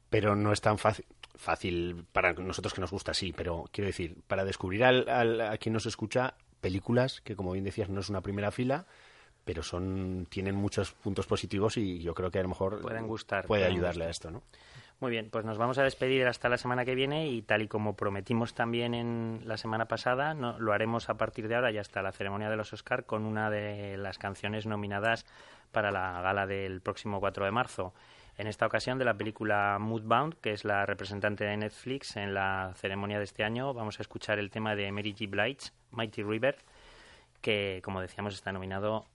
[0.10, 1.06] pero no es tan fácil,
[1.36, 5.58] fácil para nosotros que nos gusta, sí, pero quiero decir, para descubrir al, al- a
[5.58, 8.86] quien nos escucha películas que, como bien decías, no es una primera fila,
[9.46, 13.46] pero son tienen muchos puntos positivos y yo creo que a lo mejor Pueden gustar,
[13.46, 14.42] puede ayudarle a esto, ¿no?
[15.00, 17.68] Muy bien, pues nos vamos a despedir hasta la semana que viene y tal y
[17.68, 21.78] como prometimos también en la semana pasada, no- lo haremos a partir de ahora y
[21.78, 25.26] hasta la ceremonia de los Oscar con una de las canciones nominadas
[25.74, 27.94] para la gala del próximo 4 de marzo.
[28.38, 32.72] En esta ocasión de la película Moodbound, que es la representante de Netflix en la
[32.78, 35.30] ceremonia de este año, vamos a escuchar el tema de Mary G.
[35.30, 36.56] Blige, Mighty River,
[37.42, 39.06] que como decíamos está nominado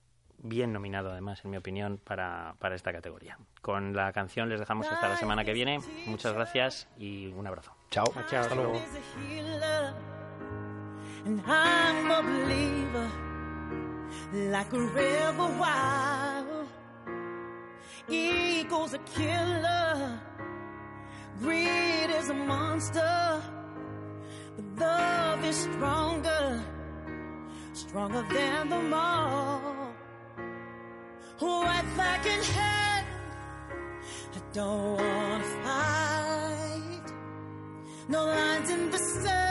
[0.41, 3.37] bien nominado además, en mi opinión, para, para esta categoría.
[3.61, 5.79] Con la canción les dejamos hasta la semana que viene.
[6.07, 7.73] Muchas gracias y un abrazo.
[7.91, 8.05] Chao.
[8.29, 8.75] Chao, hasta luego.
[8.75, 9.93] is a healer,
[11.25, 13.09] and I'm a believer,
[14.51, 16.67] like a river wild.
[18.07, 20.19] Ego's a killer,
[21.41, 23.41] greed is a monster,
[24.55, 26.63] but love is stronger,
[27.73, 29.88] stronger than them all.
[31.39, 33.07] White flag in hand,
[34.35, 37.13] I don't wanna fight.
[38.09, 39.48] No lines in the sun.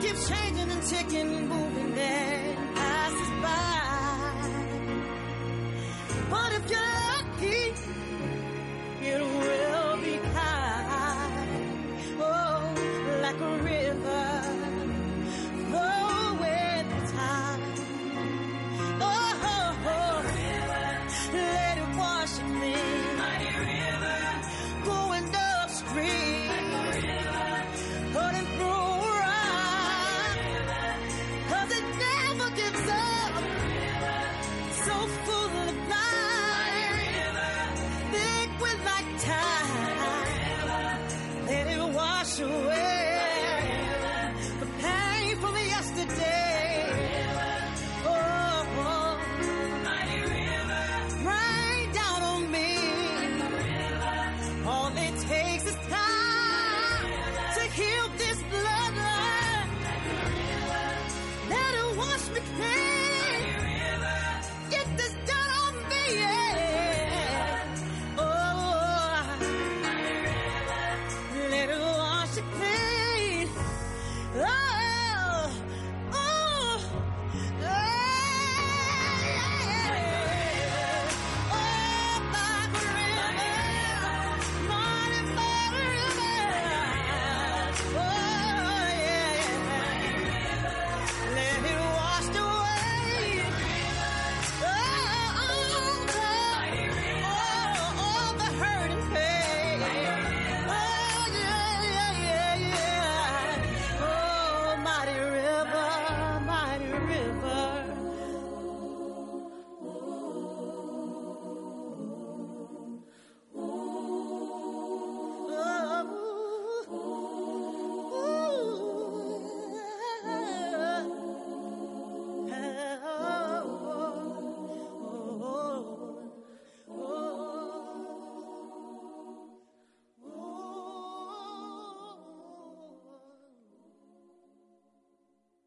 [0.00, 1.89] keeps changing and ticking and moving.